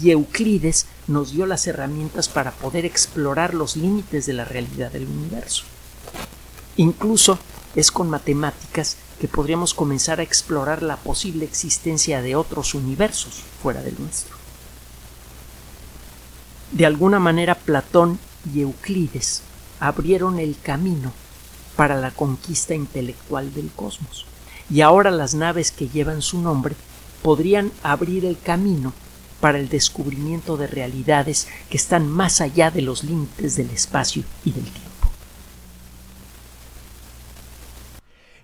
y 0.00 0.12
Euclides 0.12 0.86
nos 1.08 1.32
dio 1.32 1.46
las 1.46 1.66
herramientas 1.66 2.28
para 2.28 2.52
poder 2.52 2.84
explorar 2.84 3.54
los 3.54 3.76
límites 3.76 4.26
de 4.26 4.34
la 4.34 4.44
realidad 4.44 4.92
del 4.92 5.08
universo. 5.08 5.64
Incluso 6.76 7.40
es 7.74 7.90
con 7.90 8.08
matemáticas 8.08 8.96
que 9.20 9.26
podríamos 9.26 9.74
comenzar 9.74 10.20
a 10.20 10.22
explorar 10.22 10.84
la 10.84 10.96
posible 10.96 11.44
existencia 11.44 12.22
de 12.22 12.36
otros 12.36 12.74
universos 12.74 13.42
fuera 13.60 13.82
del 13.82 13.98
nuestro. 13.98 14.36
De 16.70 16.86
alguna 16.86 17.18
manera 17.18 17.56
Platón 17.56 18.20
y 18.54 18.60
Euclides 18.60 19.42
abrieron 19.80 20.38
el 20.38 20.56
camino 20.62 21.12
para 21.74 21.96
la 21.96 22.12
conquista 22.12 22.74
intelectual 22.74 23.52
del 23.52 23.70
cosmos, 23.70 24.24
y 24.70 24.80
ahora 24.80 25.10
las 25.10 25.34
naves 25.34 25.70
que 25.72 25.88
llevan 25.88 26.22
su 26.22 26.40
nombre 26.40 26.74
podrían 27.22 27.72
abrir 27.82 28.24
el 28.24 28.38
camino 28.38 28.92
para 29.40 29.58
el 29.58 29.68
descubrimiento 29.68 30.56
de 30.56 30.66
realidades 30.66 31.48
que 31.70 31.76
están 31.76 32.08
más 32.08 32.40
allá 32.40 32.70
de 32.70 32.82
los 32.82 33.04
límites 33.04 33.56
del 33.56 33.70
espacio 33.70 34.24
y 34.44 34.52
del 34.52 34.64
tiempo. 34.64 34.88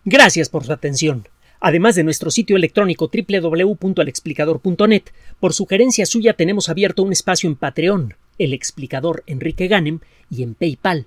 Gracias 0.05 0.49
por 0.49 0.65
su 0.65 0.73
atención. 0.73 1.29
Además 1.61 1.95
de 1.95 2.05
nuestro 2.05 2.31
sitio 2.31 2.57
electrónico 2.57 3.11
www.alexplicador.net, 3.11 5.05
por 5.41 5.55
sugerencia 5.55 6.05
suya 6.05 6.35
tenemos 6.35 6.69
abierto 6.69 7.03
un 7.03 7.13
espacio 7.13 7.49
en 7.49 7.57
Patreon, 7.57 8.15
el 8.39 8.53
explicador 8.53 9.25
Enrique 9.27 9.67
Ganem, 9.67 10.01
y 10.29 10.43
en 10.43 10.55
PayPal, 10.55 11.07